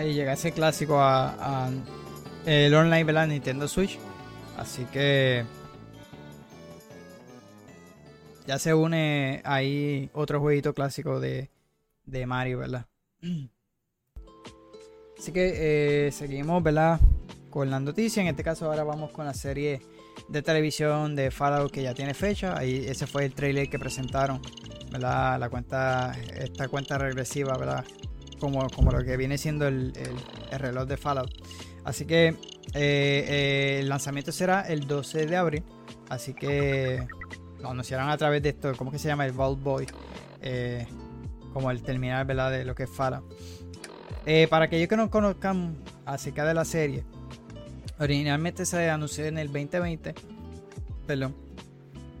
[0.00, 1.68] Ahí llega ese clásico a,
[2.46, 3.26] el online, ¿verdad?
[3.26, 3.98] Nintendo Switch.
[4.56, 5.44] Así que
[8.46, 11.50] ya se une ahí otro jueguito clásico de,
[12.06, 12.86] de Mario, ¿verdad?
[15.18, 16.98] Así que eh, seguimos, ¿verdad?
[17.50, 18.22] Con la noticia.
[18.22, 19.82] En este caso ahora vamos con la serie
[20.30, 22.56] de televisión de Fallout que ya tiene fecha.
[22.56, 24.40] Ahí ese fue el trailer que presentaron,
[24.90, 25.38] ¿verdad?
[25.38, 27.84] La cuenta, esta cuenta regresiva, ¿verdad?
[28.40, 31.30] Como, como lo que viene siendo el, el- el reloj de Fallout.
[31.84, 32.34] Así que eh,
[32.74, 35.62] eh, el lanzamiento será el 12 de abril.
[36.08, 37.06] Así que
[37.60, 39.26] lo anunciarán a través de esto, ¿cómo que se llama?
[39.26, 39.86] El Vault Boy.
[40.42, 40.86] eh,
[41.52, 42.50] como el terminal, ¿verdad?
[42.52, 43.24] De lo que es Fallout.
[44.48, 45.76] Para aquellos que no conozcan
[46.06, 47.02] acerca de la serie,
[47.98, 50.14] originalmente se anunció en el 2020,
[51.06, 51.34] perdón,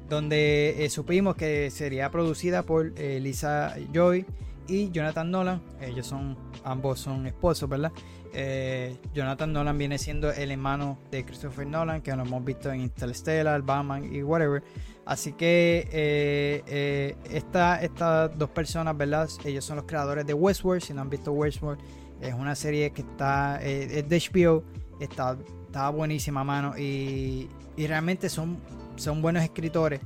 [0.08, 4.26] donde supimos que sería producida por Lisa Joy
[4.68, 5.62] y Jonathan Nolan.
[5.80, 7.92] Ellos son, ambos son esposos, ¿verdad?
[8.32, 12.80] Eh, Jonathan Nolan viene siendo el hermano de Christopher Nolan, que lo hemos visto en
[12.82, 14.62] Interstellar, Batman y whatever.
[15.04, 19.28] Así que eh, eh, esta- estas dos personas, ¿verdad?
[19.44, 20.82] Ellos son los creadores de Westworld.
[20.82, 21.80] Si no han visto Westworld,
[22.20, 24.62] es una serie que está, eh, es de HBO,
[25.00, 26.78] está, está buenísima, mano.
[26.78, 28.58] Y, y realmente son,
[28.96, 30.00] son buenos escritores.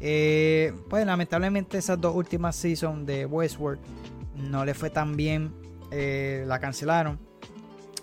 [0.00, 3.80] Eh, pues lamentablemente esas dos últimas seasons de Westworld
[4.36, 5.52] no le fue tan bien.
[5.90, 7.18] eh, la cancelaron.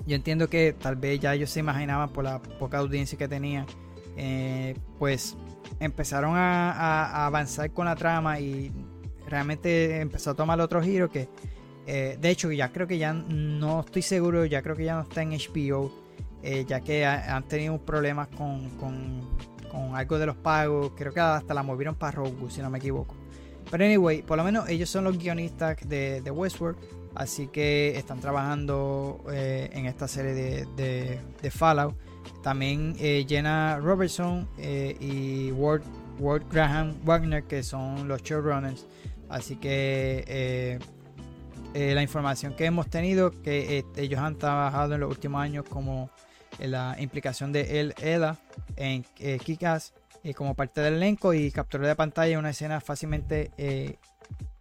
[0.07, 3.65] Yo entiendo que tal vez ya ellos se imaginaban por la poca audiencia que tenían.
[4.15, 5.35] eh, pues
[5.79, 8.71] empezaron a, avanzar con la trama y
[9.27, 11.27] realmente empezó a tomar otro giro que
[11.85, 15.21] de hecho ya creo que ya no estoy seguro, ya creo que ya no está
[15.23, 15.91] en HBO,
[16.67, 18.69] ya que ha- han tenido problemas con-
[19.73, 22.77] con algo de los pagos, creo que hasta la movieron para Roku si no me
[22.77, 23.15] equivoco.
[23.71, 26.77] Pero anyway, por lo menos ellos son los guionistas de, de Westworld.
[27.15, 31.95] Así que están trabajando eh, en esta serie de, de, Fallout.
[32.41, 35.83] También eh, Jenna Robertson eh, y Ward,
[36.19, 38.85] Ward Graham Wagner, que son los showrunners.
[39.29, 40.79] Así que
[41.73, 46.09] la información que hemos tenido, que ellos han trabajado en los últimos años como
[46.71, 48.37] la implicación de El Eda
[48.75, 53.51] en eh, Kick-Ass eh, como parte del elenco y capturó de pantalla una escena fácilmente
[53.57, 53.97] eh,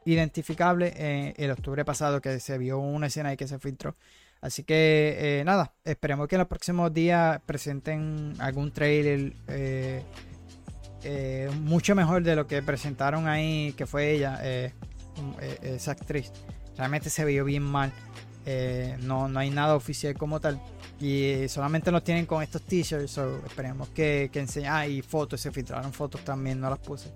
[0.04, 3.96] identificable eh, el octubre pasado que se vio una escena ahí que se filtró.
[4.40, 10.02] Así que eh, nada, esperemos que en los próximos días presenten algún trailer eh,
[11.04, 14.72] eh, mucho mejor de lo que presentaron ahí, que fue ella, eh,
[15.40, 16.32] eh, esa actriz.
[16.76, 17.92] Realmente se vio bien mal.
[18.44, 20.60] Eh, no, no hay nada oficial como tal.
[21.02, 23.10] Y solamente nos tienen con estos t-shirts.
[23.10, 24.70] so esperemos que, que enseñen.
[24.72, 27.10] Ah, y fotos, se filtraron fotos también, no las puse.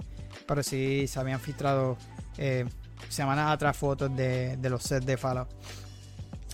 [0.45, 1.97] Pero sí se habían filtrado
[2.37, 2.65] eh,
[3.09, 5.49] semanas atrás fotos de, de los sets de Fallout.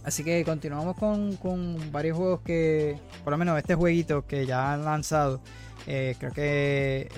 [0.04, 4.74] Así que continuamos con, con varios juegos que, por lo menos este jueguito que ya
[4.74, 5.40] han lanzado,
[5.86, 7.08] eh, creo que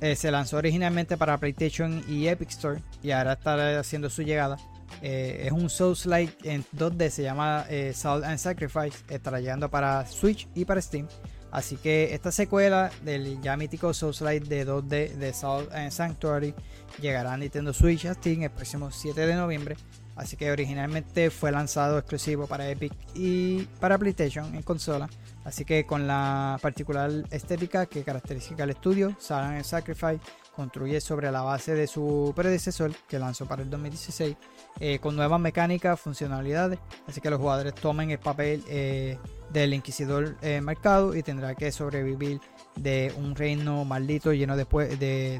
[0.00, 4.58] eh, se lanzó originalmente para PlayStation y Epic Store y ahora está haciendo su llegada.
[5.02, 10.06] Eh, es un Souls-like en 2D, se llama eh, Salt and Sacrifice, estará llegando para
[10.06, 11.06] Switch y para Steam.
[11.50, 16.52] Así que esta secuela del ya mítico Souls-like de 2D de Salt and Sanctuary
[17.00, 19.76] llegará a Nintendo Switch a Steam el próximo 7 de noviembre.
[20.16, 25.08] Así que originalmente fue lanzado exclusivo para Epic y para PlayStation en consola.
[25.44, 30.20] Así que con la particular estética que caracteriza el estudio, Salt and Sacrifice
[30.54, 34.36] construye sobre la base de su predecesor que lanzó para el 2016
[34.80, 39.18] eh, con nuevas mecánicas, funcionalidades, así que los jugadores tomen el papel eh,
[39.50, 42.40] del inquisidor eh, marcado y tendrá que sobrevivir
[42.76, 44.64] de un reino maldito lleno de,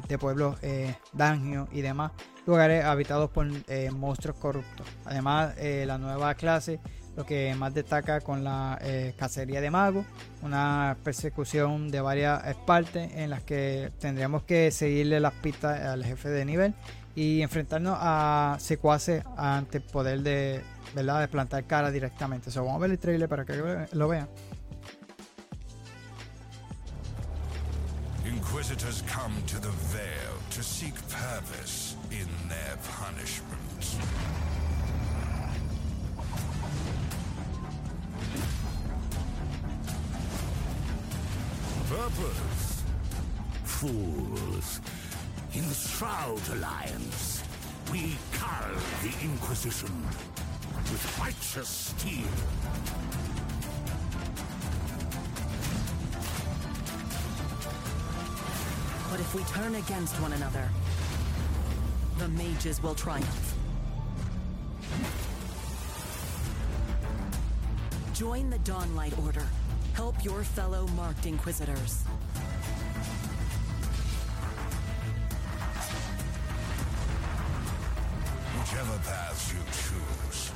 [0.07, 0.55] de, pueblos,
[1.11, 2.13] dungeons y demás
[2.45, 3.45] lugares habitados por
[3.91, 4.87] monstruos corruptos.
[5.03, 6.79] Además, la nueva clase
[7.15, 10.05] lo que más destaca con la eh, cacería de magos,
[10.41, 16.29] una persecución de varias partes en las que tendríamos que seguirle las pistas al jefe
[16.29, 16.73] de nivel
[17.15, 20.61] y enfrentarnos a secuaces ante el poder de,
[20.93, 21.21] ¿verdad?
[21.21, 22.51] de plantar cara directamente.
[22.51, 24.27] So, vamos a ver el trailer para que lo vean.
[28.25, 34.44] Inquisitors come to the Vale to seek purpose in their punishment.
[41.89, 42.83] Purpose?
[43.63, 44.81] Fools.
[45.53, 47.43] In the Shroud Alliance,
[47.91, 48.71] we cull
[49.03, 49.93] the Inquisition
[50.91, 52.25] with righteous steel.
[59.11, 60.67] But if we turn against one another,
[62.17, 63.55] the mages will triumph.
[68.13, 69.45] Join the Dawnlight Order.
[69.95, 72.03] Help your fellow marked inquisitors.
[78.59, 80.51] Whichever paths you choose,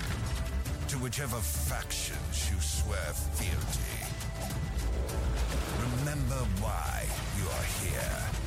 [0.90, 4.04] to whichever factions you swear fealty,
[6.00, 7.06] remember why
[7.38, 8.39] you are here.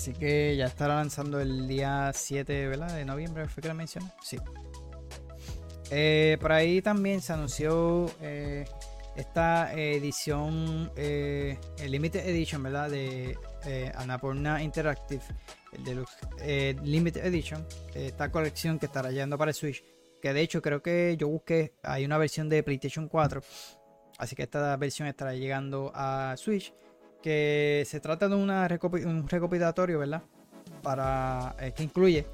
[0.00, 2.96] Así que ya estará lanzando el día 7 ¿verdad?
[2.96, 4.06] de noviembre, ¿fue que lo mencioné?
[4.22, 4.38] Sí.
[5.90, 8.64] Eh, por ahí también se anunció eh,
[9.14, 12.88] esta edición, eh, el Limited Edition, ¿verdad?
[12.88, 13.36] De
[13.94, 15.20] Annapurna Interactive,
[15.72, 16.16] el Deluxe
[16.82, 19.84] Limited Edition, esta colección que estará llegando para Switch.
[20.22, 23.42] Que de hecho creo que yo busqué, hay una versión de PlayStation 4,
[24.16, 26.72] así que esta versión estará llegando a Switch.
[27.22, 30.22] Que se trata de una recopi- un recopilatorio, ¿verdad?
[30.82, 32.26] Para, eh, que incluye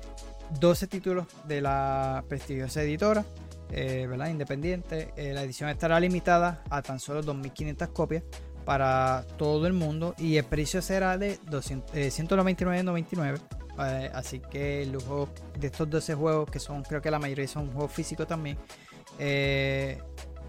[0.60, 3.24] 12 títulos de la prestigiosa editora,
[3.70, 4.28] eh, ¿verdad?
[4.28, 5.12] Independiente.
[5.16, 8.22] Eh, la edición estará limitada a tan solo 2.500 copias
[8.64, 13.40] para todo el mundo y el precio será de 200, eh, 199.99.
[13.78, 17.46] Eh, así que el lujo de estos 12 juegos, que son creo que la mayoría
[17.48, 18.56] son juegos físicos también.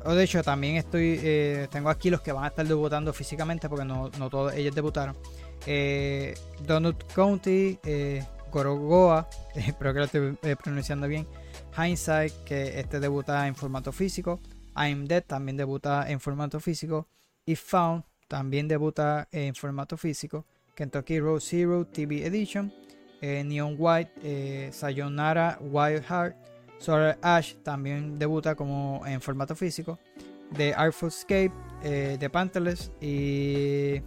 [0.07, 3.67] O de hecho, también estoy eh, tengo aquí los que van a estar debutando físicamente
[3.67, 5.17] porque no, no todos ellos debutaron.
[5.65, 6.33] Eh,
[6.65, 11.27] Donut County, eh, Gorogoa, espero que lo estoy eh, pronunciando bien.
[11.77, 14.39] Hindsight, que este debuta en formato físico.
[14.77, 17.09] I'm Dead también debuta en formato físico.
[17.45, 20.45] Y Found también debuta en formato físico.
[20.73, 22.71] Kentucky Road Zero TV Edition,
[23.21, 26.35] Neon White, Sayonara Wild Heart,
[26.79, 29.99] Solar Ash también debuta como en formato físico,
[30.55, 31.51] The Artful Escape,
[31.83, 34.01] eh, The Pantherless y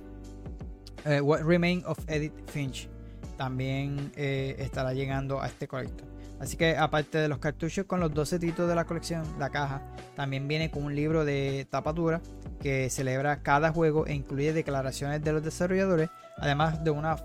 [1.05, 2.88] eh, What Remain of Edith Finch
[3.36, 6.09] también eh, estará llegando a este colector.
[6.40, 9.82] Así que aparte de los cartuchos con los 12 títulos de la colección, la caja
[10.16, 12.22] también viene con un libro de tapa dura
[12.62, 17.16] que celebra cada juego e incluye declaraciones de los desarrolladores, además de una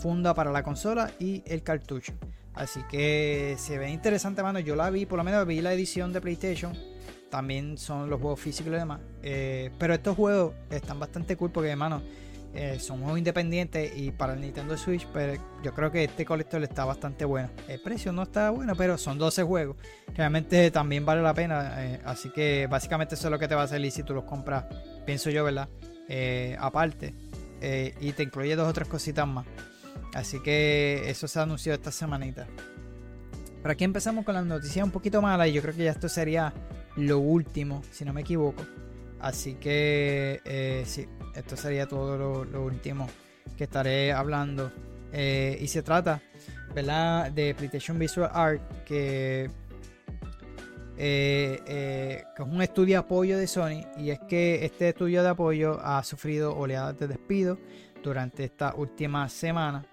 [0.00, 2.12] funda para la consola y el cartucho.
[2.54, 4.58] Así que se ve interesante, mano.
[4.58, 6.76] Yo la vi, por lo menos vi la edición de PlayStation.
[7.30, 9.00] También son los juegos físicos y demás.
[9.22, 12.02] Eh, pero estos juegos están bastante cool porque, hermano,
[12.52, 16.60] eh, son juegos independientes y para el Nintendo Switch, pero yo creo que este colector
[16.64, 17.48] está bastante bueno.
[17.68, 19.76] El precio no está bueno, pero son 12 juegos.
[20.16, 21.84] Realmente también vale la pena.
[21.84, 24.24] eh, así que básicamente eso es lo que te va a salir si tú los
[24.24, 24.64] compras,
[25.06, 25.68] pienso yo, ¿verdad?
[26.58, 27.14] Aparte.
[28.00, 29.46] Y te incluye dos o tres cositas más.
[30.14, 32.46] Así que eso se anunció esta semanita.
[33.62, 36.08] Pero aquí empezamos con las noticias un poquito malas y yo creo que ya esto
[36.08, 36.52] sería
[36.96, 38.62] lo último, si no me equivoco.
[39.20, 43.06] Así que eh, sí, esto sería todo lo, último
[43.56, 44.72] que estaré hablando.
[45.12, 46.22] Eh, y se trata,
[46.74, 47.30] ¿verdad?
[47.32, 49.50] De PlayStation Visual Art, que,
[50.96, 53.84] eh, que es un estudio de apoyo de Sony.
[53.98, 57.58] Y es que este estudio de apoyo ha sufrido oleadas de despido
[58.02, 59.84] durante esta última semana.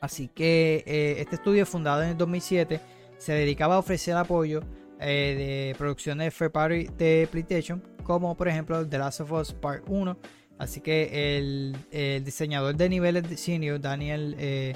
[0.00, 2.80] Así que eh, este estudio, fundado en el 2007,
[3.18, 4.60] se dedicaba a ofrecer apoyo
[5.00, 9.52] eh, de producciones de Fair Party de PlayStation, como por ejemplo The Last of Us
[9.52, 10.16] Part 1.
[10.58, 14.74] Así que el, el diseñador de niveles de senior, Daniel, eh,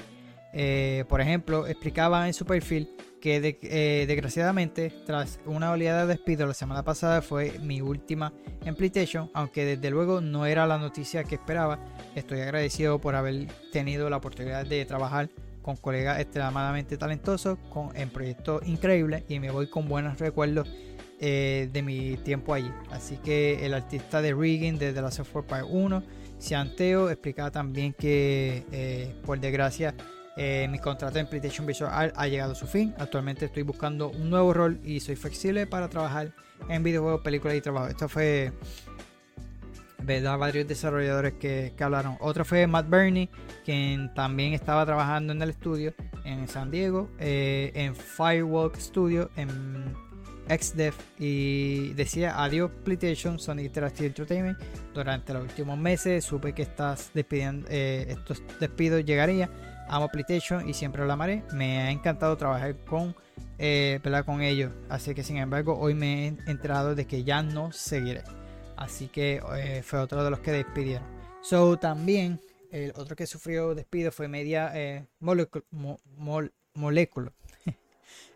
[0.53, 2.89] eh, por ejemplo, explicaba en su perfil
[3.21, 8.33] que eh, desgraciadamente, tras una oleada de despido la semana pasada, fue mi última
[8.65, 11.79] en PlayStation, aunque desde luego no era la noticia que esperaba.
[12.15, 15.29] Estoy agradecido por haber tenido la oportunidad de trabajar
[15.61, 17.59] con colegas extremadamente talentosos
[17.93, 20.67] en proyectos increíbles y me voy con buenos recuerdos
[21.19, 22.71] eh, de mi tiempo allí.
[22.89, 26.03] Así que el artista de Rigging de The Last of Us Part 1,
[26.39, 29.93] Cianteo, explicaba también que por desgracia
[30.43, 32.95] eh, mi contrato en PlayStation Visual Art ha llegado a su fin.
[32.97, 36.31] Actualmente estoy buscando un nuevo rol y soy flexible para trabajar
[36.67, 37.89] en videojuegos, películas y trabajo.
[37.89, 38.51] Esto fue
[39.99, 40.39] ¿verdad?
[40.39, 42.17] varios desarrolladores que, hablaron.
[42.21, 43.29] Otro fue Matt Burney,
[43.63, 45.93] quien también estaba trabajando en el estudio
[46.25, 49.95] en San Diego, eh, en Firewalk Studio, en
[50.49, 54.57] XDev, y decía adiós PlayStation, Sony Interactive Entertainment.
[54.91, 59.51] Durante los últimos meses supe que estas despidiendo, eh, estos despidos llegarían.
[59.91, 61.43] Amo PlayStation y siempre lo amaré.
[61.53, 63.13] Me ha encantado trabajar con,
[63.59, 64.71] eh, con ellos.
[64.89, 68.23] Así que sin embargo hoy me he enterado de que ya no seguiré.
[68.77, 71.05] Así que eh, fue otro de los que despidieron.
[71.41, 72.39] So también
[72.71, 75.05] el otro que sufrió despido fue Media eh.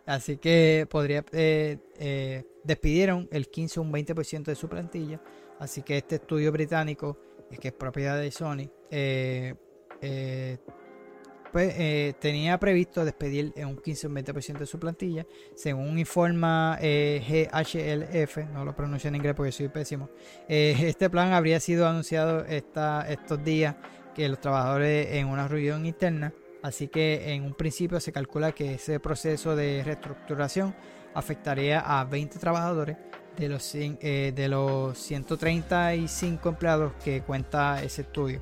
[0.06, 5.22] Así que podría eh, eh, despidieron el 15 o un 20% de su plantilla.
[5.60, 7.18] Así que este estudio británico,
[7.60, 9.56] que es propiedad de Sony, eh,
[11.56, 15.26] pues eh, tenía previsto despedir en un 15 o un 20% de su plantilla.
[15.56, 20.10] Según informa eh, GHLF, no lo pronuncio en inglés porque soy pésimo.
[20.50, 23.78] eh, este plan habría sido anunciado esta, estos días
[24.14, 26.34] que los trabajadores en una reunión interna.
[26.62, 30.76] Así que en un principio se calcula que ese proceso de reestructuración
[31.14, 32.98] afectaría a 20 trabajadores
[33.38, 38.42] de los, eh, de los 135 empleados que cuenta ese estudio.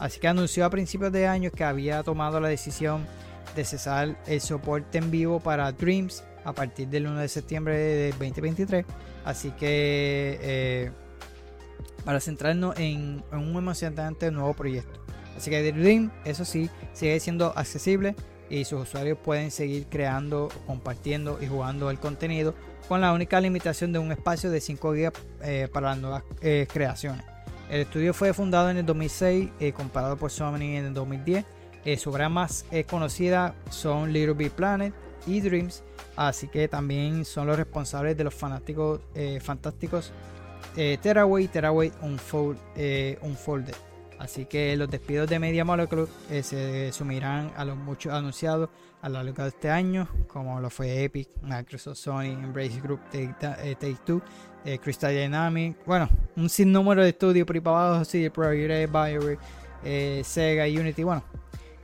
[0.00, 3.06] Así que anunció a principios de año que había tomado la decisión
[3.54, 8.10] de cesar el soporte en vivo para Dreams a partir del 1 de septiembre de
[8.12, 8.86] 2023.
[9.26, 10.90] Así que eh,
[12.04, 15.00] para centrarnos en, un emocionante nuevo proyecto.
[15.36, 18.14] Así que Dream, eso sí, sigue siendo accesible
[18.48, 22.54] y sus usuarios pueden seguir creando, compartiendo y jugando el contenido
[22.88, 25.12] con la única limitación de un espacio de 5 GB
[25.42, 27.24] eh, para las nuevas eh, creaciones.
[27.70, 31.44] El estudio fue fundado en el 2006, eh, comparado por Sony en el 2010.
[31.84, 34.92] Eh, su obra más eh, conocida son Little Big Planet
[35.26, 35.82] y Dreams,
[36.16, 40.12] así que también son los responsables de los fanáticos eh, fantásticos
[40.76, 42.58] eh, Tearaway y Tearaway Unfold,
[43.22, 43.74] Unfolded.
[44.20, 48.68] Así que los despidos de Media Molecule eh, se sumirán a los muchos anunciados
[49.00, 53.34] a lo largo de este año, como lo fue Epic, Microsoft, Sony, Embrace Group, Take,
[53.40, 54.20] eh, Two,
[54.66, 56.06] eh, Crystal Dynamics, bueno,
[56.36, 59.38] un sinnúmero de estudios abajo, sí, Project, BioWare,
[59.84, 61.24] eh, Sega, Unity, bueno,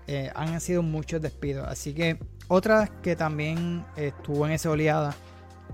[0.06, 1.66] eh, han sido muchos despidos.
[1.66, 2.18] Así que
[2.48, 5.16] otra que también estuvo en esa oleada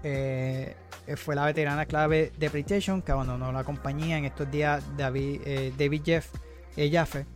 [0.04, 0.76] eh,
[1.16, 5.72] fue la veterana clave de PlayStation que abandonó la compañía en estos días, David, eh,
[5.76, 6.51] David Jeff eh,
[6.92, 7.26] Jaffe.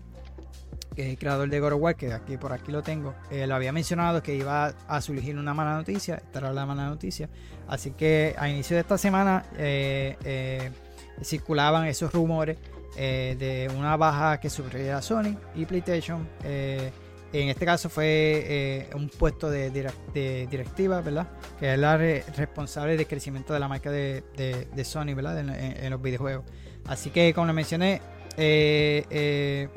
[0.95, 3.55] que es el creador de God of que aquí por aquí lo tengo, eh, lo
[3.55, 7.29] había mencionado que iba a surgir una mala noticia, esta era la mala noticia.
[7.69, 10.71] Así que a inicio de esta semana eh, eh,
[11.23, 12.57] circulaban esos rumores
[12.97, 16.27] eh, de una baja que sufriría Sony y PlayStation.
[16.45, 16.91] eh,
[17.43, 21.27] en este caso fue eh, un puesto de, direc- de directiva, ¿verdad?
[21.61, 24.23] Que es la re- responsable del crecimiento de la marca de,
[24.85, 25.41] Sony, ¿verdad?
[25.41, 26.45] En, en- los videojuegos.
[26.87, 28.01] Así que, como le mencioné,
[28.37, 29.69] eh, eh,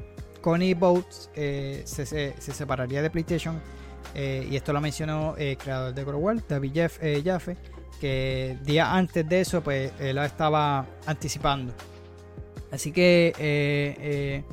[0.42, 3.60] Connie Boats eh, se, se- se separaría de PlayStation.
[4.16, 7.58] eh, y esto lo mencionó eh, el creador de War, David Jeff, eh, Jaffe,
[8.00, 11.74] que días antes de eso, pues él lo estaba anticipando.
[12.72, 14.44] Así que eh, eh,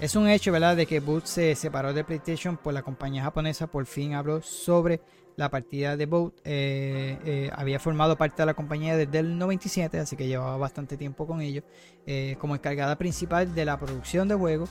[0.00, 3.66] es un hecho, ¿verdad?, de que Boot se separó de PlayStation, pues la compañía japonesa
[3.66, 5.00] por fin habló sobre
[5.36, 6.34] la partida de Boot.
[6.44, 10.96] Eh, eh, había formado parte de la compañía desde el 97, así que llevaba bastante
[10.96, 11.64] tiempo con ellos,
[12.06, 14.70] eh, como encargada principal de la producción de juegos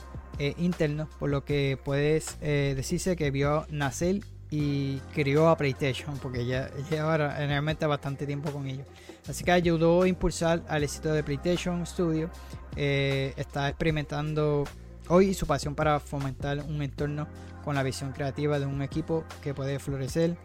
[0.58, 4.20] internos, por lo que puedes decirse que vio nacer
[4.50, 8.84] y crió a PlayStation, porque ella lleva realmente bastante tiempo con ellos.
[9.28, 12.30] Así que ayudó a impulsar al éxito de PlayStation Studio.
[12.74, 14.64] Está experimentando
[15.08, 17.28] hoy su pasión para fomentar un entorno
[17.64, 20.36] con la visión creativa de un equipo que puede florecer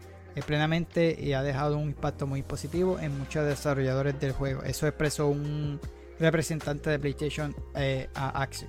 [0.46, 4.62] plenamente y ha dejado un impacto muy positivo en muchos desarrolladores del juego.
[4.62, 5.80] Eso expresó un
[6.18, 8.68] representante de PlayStation eh, a Axel.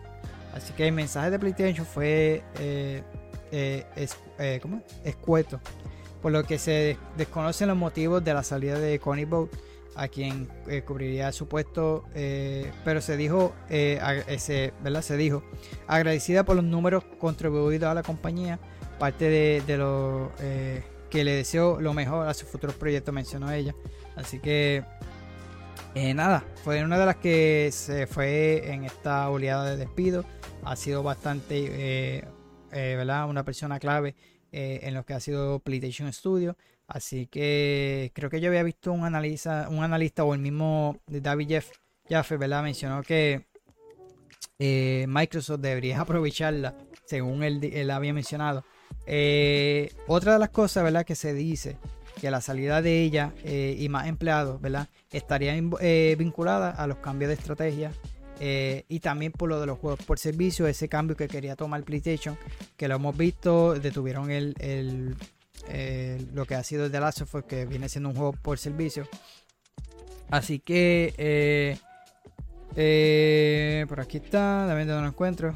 [0.54, 3.04] Así que el mensaje de PlayStation fue eh,
[3.52, 3.86] eh,
[4.40, 4.62] eh,
[5.06, 5.60] escueto,
[6.22, 9.50] por lo que se des- desconocen los motivos de la salida de Connie Boat,
[9.96, 15.02] a quien eh, cubriría su puesto, eh, pero se dijo, eh, ag- eh, se, ¿verdad?
[15.02, 15.44] se dijo,
[15.88, 18.60] agradecida por los números contribuidos a la compañía,
[19.00, 23.52] parte de, de lo eh, que le deseo lo mejor a sus futuros proyectos, mencionó
[23.52, 23.76] ella.
[24.16, 24.84] Así que
[25.94, 30.24] eh, nada, fue una de las que se fue en esta oleada de despido.
[30.64, 32.26] Ha sido bastante, eh,
[32.72, 33.30] eh, ¿verdad?
[33.30, 34.16] Una persona clave
[34.54, 36.58] en lo que ha sido PlayStation Studio.
[36.88, 41.48] Así que creo que yo había visto un analista, un analista o el mismo David
[41.48, 41.72] Jeff,
[42.10, 42.64] Jaffe, ¿verdad?
[42.64, 43.48] Mencionó que
[45.08, 46.76] Microsoft debería aprovecharla,
[47.06, 48.66] según él, él había mencionado.
[49.08, 51.06] Eh, otra de las cosas, ¿verdad?
[51.06, 51.78] Que se dice
[52.20, 54.88] que la salida de ella eh, y más empleados, ¿verdad?
[55.12, 57.92] Estaría eh, vinculada a los cambios de estrategia
[58.88, 62.36] y también por lo de los juegos por servicio, ese cambio que quería tomar PlayStation,
[62.76, 65.16] que lo hemos visto, detuvieron el, el-
[65.70, 68.58] el- lo que ha sido The Last of Us, que viene siendo un juego por
[68.58, 69.08] servicio.
[70.32, 71.78] Así que,
[73.88, 75.56] por aquí está, también donde lo encuentro.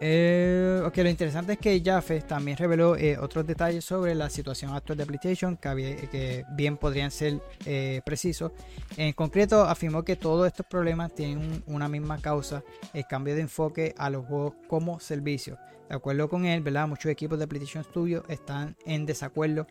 [0.00, 4.72] Eh, ok, lo interesante es que Jaffe también reveló eh, otros detalles sobre la situación
[4.74, 8.52] actual de PlayStation que, que bien podrían ser eh, precisos.
[8.96, 12.62] En concreto, afirmó que todos estos problemas tienen un- una misma causa,
[12.92, 15.58] el cambio de enfoque a los juegos como servicio.
[15.88, 16.88] De acuerdo con él, ¿verdad?
[16.88, 19.66] muchos equipos de PlayStation Studio están en desacuerdo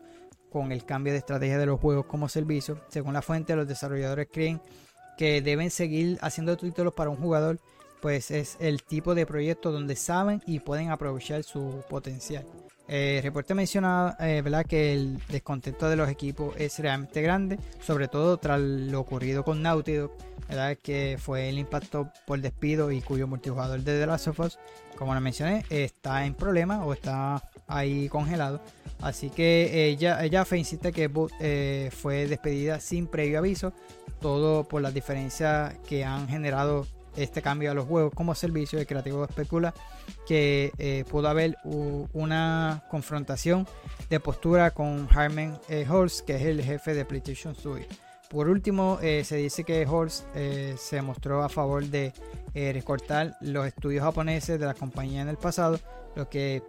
[0.50, 2.80] con el cambio de estrategia de los juegos como servicio.
[2.88, 4.60] Según la fuente, los desarrolladores creen
[5.18, 7.60] que deben seguir haciendo títulos para un jugador
[8.04, 12.44] pues es el tipo de proyecto donde saben y pueden aprovechar su potencial.
[12.86, 14.66] Eh, el reporte menciona eh, ¿verdad?
[14.66, 19.62] que el descontento de los equipos es realmente grande, sobre todo tras lo ocurrido con
[19.62, 20.00] Naughty
[20.50, 20.76] ¿verdad?
[20.82, 24.58] que fue el impacto por despido y cuyo multijugador de The Last of Us,
[24.96, 28.60] como lo mencioné, está en problema o está ahí congelado.
[29.00, 31.10] Así que ella, ella insiste que
[31.40, 33.72] eh, fue despedida sin previo aviso,
[34.20, 36.86] todo por las diferencias que han generado
[37.16, 38.78] este cambio a los juegos como servicio.
[38.78, 39.74] El creativo especula
[40.26, 43.66] que eh, pudo haber una confrontación
[44.10, 47.86] de postura con Harman eh, Holst, que es el jefe de PlayStation Studio.
[48.28, 52.12] Por último, eh, se dice que Holst eh, se mostró a favor de
[52.54, 55.80] recortar los estudios japoneses de la compañía en el pasado,
[56.14, 56.62] lo que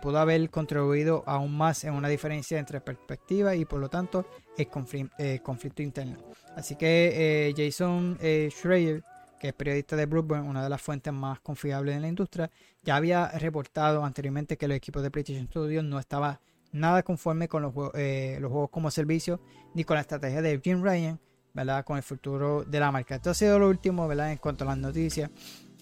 [0.00, 4.26] pudo haber contribuido aún más en una diferencia entre perspectiva y por lo tanto
[4.58, 6.18] el confli- conflicto interno.
[6.54, 8.18] Así que Jason
[8.50, 9.02] Schreier,
[9.42, 12.48] que es periodista de Bloomberg, una de las fuentes más confiables en la industria,
[12.84, 16.38] ya había reportado anteriormente que los equipos de PlayStation Studios no estaban
[16.70, 19.40] nada conforme con los, juegos- eh, los juegos como servicio
[19.74, 21.18] ni con la estrategia de Jim Ryan,
[21.54, 21.84] ¿verdad?
[21.84, 23.16] Con el futuro de la marca.
[23.16, 24.30] Esto ha sido lo último, ¿verdad?
[24.30, 25.28] En cuanto a las noticias.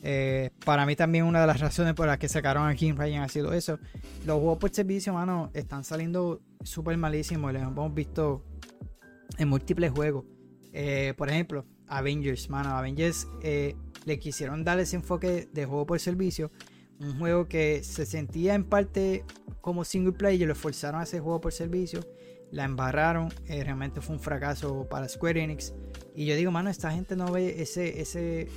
[0.03, 3.25] Eh, para mí también una de las razones por las que sacaron a Jim Ryan
[3.25, 3.79] ha sido eso.
[4.25, 7.53] Los juegos por servicio, mano, están saliendo súper malísimos.
[7.53, 8.43] Los hemos visto
[9.37, 10.25] en múltiples juegos.
[10.73, 12.71] Eh, por ejemplo, Avengers, mano.
[12.71, 13.77] Avengers eh,
[14.07, 16.51] le quisieron dar ese enfoque de juego por servicio.
[17.01, 19.25] Un juego que se sentía en parte
[19.61, 20.49] como single player.
[20.49, 22.01] Lo forzaron a hacer juego por servicio.
[22.51, 23.29] La embarraron.
[23.47, 25.75] eh, realmente fue un fracaso para Square Enix.
[26.15, 28.49] Y yo digo, mano, esta gente no ve ese, ese,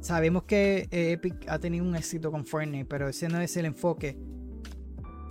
[0.00, 3.66] sabemos que eh, Epic ha tenido un éxito con Fortnite, pero ese no es el
[3.66, 4.16] enfoque.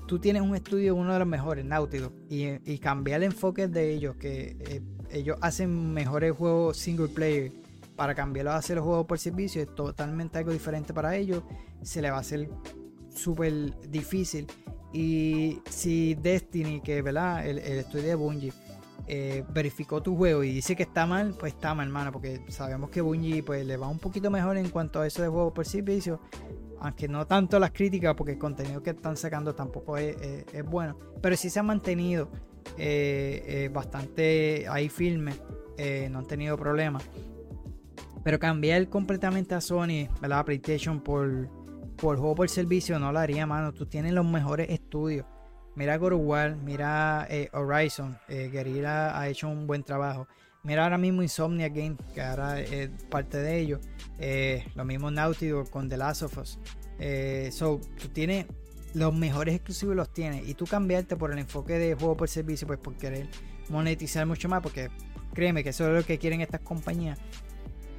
[0.07, 1.89] Tú tienes un estudio, uno de los mejores, Dog,
[2.29, 4.81] y, y cambiar el enfoque de ellos, que eh,
[5.11, 7.51] ellos hacen mejores juegos single player,
[7.97, 11.43] para cambiarlo a hacer los juegos por servicio, es totalmente algo diferente para ellos.
[11.81, 12.47] Se le va a hacer
[13.13, 14.47] súper difícil.
[14.93, 17.45] Y si Destiny, que ¿verdad?
[17.45, 18.53] El, estudio de Bungie,
[19.07, 22.89] eh, verificó tu juego y dice que está mal, pues está mal, hermano, porque sabemos
[22.89, 25.65] que Bungie pues, le va un poquito mejor en cuanto a eso de juego por
[25.65, 26.19] servicio,
[26.79, 30.15] aunque no tanto las críticas, porque el contenido que están sacando tampoco es,
[30.53, 32.29] es- bueno, pero sí se han mantenido
[32.77, 35.33] eh, eh, bastante ahí firme,
[35.77, 37.03] eh, no han tenido problemas.
[38.23, 40.39] Pero cambiar completamente a Sony, ¿verdad?
[40.39, 41.49] A PlayStation por,
[41.95, 43.73] por juego por servicio no lo haría, mano.
[43.73, 45.25] Tú tienes los mejores estudios.
[45.75, 46.13] Mira God
[46.63, 50.27] mira Horizon, Guerrilla ha hecho un buen trabajo.
[50.63, 53.79] Mira ahora mismo Insomnia Game, que ahora es parte de ellos.
[54.19, 56.59] Eh, lo mismo Naughty con The Last of Us.
[57.51, 58.47] So, tú tienes
[58.97, 60.47] los mejores exclusivos los tienes.
[60.47, 63.27] Y tú cambiarte por el enfoque de juego por servicio, pues por querer
[63.69, 64.89] monetizar mucho más, porque
[65.33, 67.19] créeme que eso es lo que quieren estas compañías.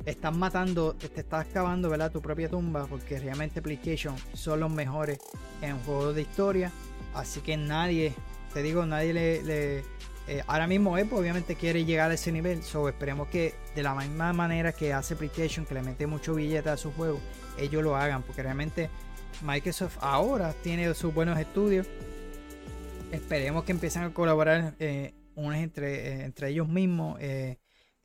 [0.05, 2.11] Estás matando, te estás cavando ¿verdad?
[2.11, 5.19] tu propia tumba, porque realmente PlayStation son los mejores
[5.61, 6.73] en juegos de historia.
[7.15, 8.15] Así que nadie,
[8.55, 9.43] te digo, nadie le.
[9.43, 9.85] le-
[10.31, 12.63] eh, ahora mismo Epo obviamente quiere llegar a ese nivel.
[12.63, 16.69] So esperemos que de la misma manera que hace PlayStation, que le mete mucho billete
[16.69, 17.21] a sus juegos,
[17.59, 18.23] ellos lo hagan.
[18.23, 18.91] Porque realmente
[19.43, 21.87] Microsoft ahora tiene sus buenos estudios.
[23.13, 27.19] Esperemos que empiecen a colaborar eh, unos entre, eh, entre ellos mismos.
[27.21, 27.59] eh,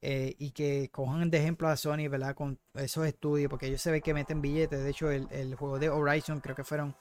[0.06, 2.36] y que cojan de ejemplo a Sony, ¿verdad?
[2.36, 4.84] Con esos estudios, porque ellos se ve que meten billetes.
[4.84, 6.94] De hecho, el, el juego de Horizon creo que fueron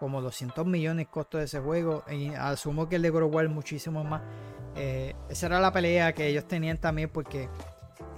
[0.00, 2.02] como 200 millones costo de ese juego.
[2.10, 4.22] Y asumo que el de God of War muchísimo más.
[5.28, 7.48] Esa era la pelea que ellos tenían también, porque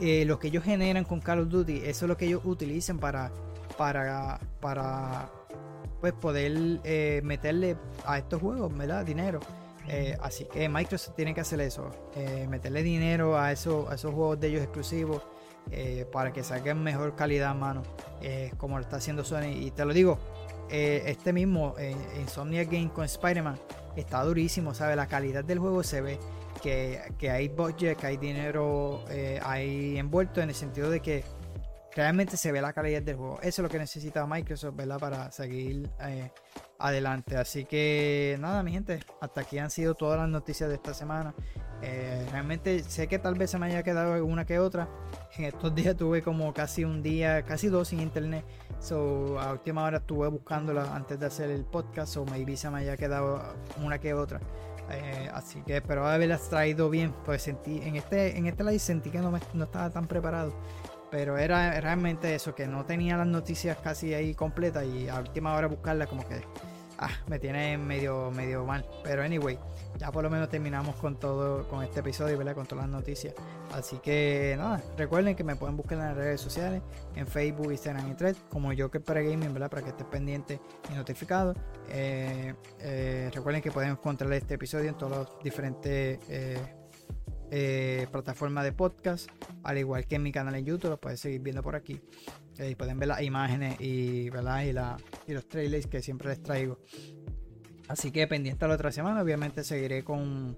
[0.01, 3.30] lo que ellos generan con Call of Duty, eso es lo que ellos utilizan para,
[3.76, 5.30] para, para
[6.01, 9.05] pues poder eh, meterle a estos juegos, ¿verdad?
[9.05, 9.40] Dinero.
[9.89, 14.12] Eh, así que Microsoft tiene que hacer eso, eh, meterle dinero a, eso, a esos
[14.12, 15.22] juegos de ellos exclusivos
[16.10, 17.85] para que saquen mejor calidad, mano,
[18.56, 19.52] como lo está haciendo Sony.
[19.55, 20.18] Y te lo digo,
[20.68, 21.77] este mismo
[22.18, 23.56] Insomnia Game con Spider-Man
[23.94, 24.97] está durísimo, ¿sabes?
[24.97, 26.18] La calidad del juego se ve
[26.60, 29.05] que, que hay budget, que hay dinero
[29.44, 31.22] ahí envuelto en el sentido de que
[31.95, 33.39] realmente se ve la calidad del juego.
[33.43, 34.99] Eso es lo que necesita Microsoft, ¿verdad?
[34.99, 36.31] Para seguir eh,
[36.79, 37.37] adelante.
[37.37, 41.35] Así que nada, mi gente, hasta aquí han sido todas las noticias de esta semana.
[41.83, 44.89] Eh, realmente sé que tal vez se me haya quedado alguna que otra.
[45.37, 48.45] En estos días tuve como casi un día, casi dos sin internet.
[48.81, 52.17] So, a última hora estuve buscándola antes de hacer el podcast.
[52.19, 53.43] O maybe se me haya quedado
[53.83, 54.41] una que otra.
[54.93, 57.15] Eh, así que espero haberlas traído bien.
[57.25, 60.53] Pues sentí, en este, en este live sentí que no, me- no estaba tan preparado.
[61.11, 65.55] Pero era realmente eso, que no tenía las noticias casi ahí completas y a última
[65.55, 66.41] hora buscarlas como que
[67.01, 68.87] ah, me tiene medio, medio mal.
[69.03, 69.59] Pero anyway,
[69.99, 72.55] ya por lo menos terminamos con todo, con este episodio, ¿verdad?
[72.55, 73.35] Con todas las noticias.
[73.74, 76.82] Así que nada, recuerden que me pueden buscar en las redes sociales,
[77.16, 79.70] en Facebook, Instagram y Thread, como yo que para gaming, ¿verdad?
[79.70, 80.61] Para que estés pendiente
[80.91, 81.55] y notificado.
[81.89, 86.80] Eh, eh, recuerden que pueden encontrar este episodio en todos los diferentes eh,
[87.51, 89.28] eh, plataformas de podcast,
[89.65, 92.01] al igual que en mi canal en YouTube, lo puedes seguir viendo por aquí.
[92.59, 94.62] Eh, pueden ver las imágenes y, ¿verdad?
[94.62, 94.97] y, la,
[95.27, 96.78] y los trailers que siempre les traigo.
[97.89, 100.57] Así que pendiente a la otra semana, obviamente seguiré con,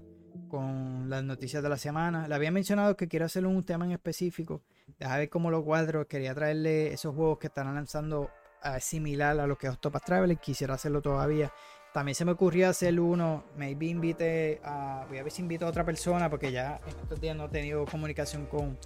[0.49, 2.27] con las noticias de la semana.
[2.27, 4.61] Le había mencionado que quiero hacer un tema en específico.
[4.99, 6.07] Deja ver cómo lo cuadro.
[6.07, 8.29] Quería traerle esos juegos que están lanzando
[8.63, 10.37] eh, similar a lo que es Octopath Traveler.
[10.37, 11.51] Quisiera hacerlo todavía.
[11.93, 13.43] También se me ocurrió hacer uno.
[13.57, 15.05] Maybe invite a.
[15.07, 16.29] Voy a ver si invito a otra persona.
[16.29, 18.77] Porque ya en estos días no he tenido comunicación con,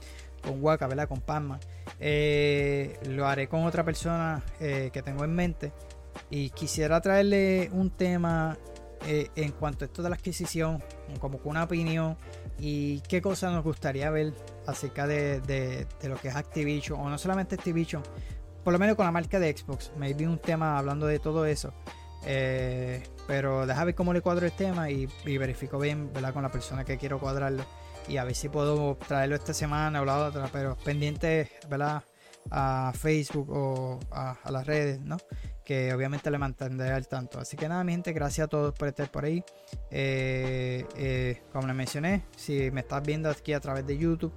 [0.43, 1.07] con Waka, ¿verdad?
[1.07, 1.59] Con Palma.
[1.99, 5.71] Eh, lo haré con otra persona eh, que tengo en mente.
[6.29, 8.57] Y quisiera traerle un tema
[9.05, 10.84] eh, en cuanto a esto de la adquisición,
[11.19, 12.17] como con una opinión
[12.59, 14.34] y qué cosas nos gustaría ver
[14.65, 18.01] acerca de, de- lo que es Activision, o no solamente Activision,
[18.63, 19.91] por lo menos con la marca de Xbox.
[19.95, 21.71] Maybe un tema hablando de todo eso.
[22.26, 26.34] Eh, pero deja ver cómo le cuadro el tema y, verifico bien ¿verdad?
[26.34, 27.64] con la persona que quiero cuadrarlo.
[28.07, 32.03] Y a ver si puedo traerlo esta semana o la otra, pero pendiente ¿verdad?
[32.49, 35.18] a Facebook o a, las redes, ¿no?
[35.65, 37.41] que obviamente le mantendré al tanto.
[37.41, 39.44] Así que nada, mi gente, gracias a todos por estar por ahí.
[39.91, 44.31] Eh, eh, como les mencioné, si me estás viendo aquí a través de YouTube,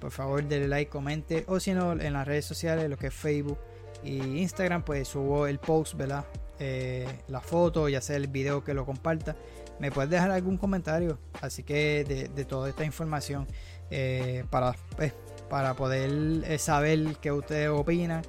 [0.00, 3.14] por favor denle like, comente, o si no, en las redes sociales, lo que es
[3.14, 3.58] Facebook
[4.04, 6.24] y Instagram, pues subo el post, ¿verdad?
[6.58, 9.36] Eh, la foto, ya sea el video que lo comparta.
[9.78, 12.04] Me puedes dejar algún comentario, así que
[12.34, 13.46] de, toda esta información,
[13.90, 15.12] eh, para pues,
[15.50, 16.10] para poder
[16.44, 18.22] eh, saber qué ustedes opinan,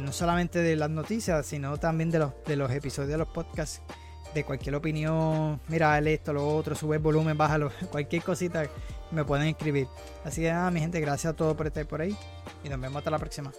[0.00, 3.82] no solamente de las noticias, sino también de los, de los episodios de los podcasts,
[4.34, 8.64] de cualquier opinión, mira esto, lo otro, sube el volumen, bájalo, cualquier cosita
[9.10, 9.88] me pueden escribir.
[10.24, 12.16] Así que nada, mi gente, gracias a todos por estar por ahí
[12.64, 13.52] y nos vemos hasta la próxima.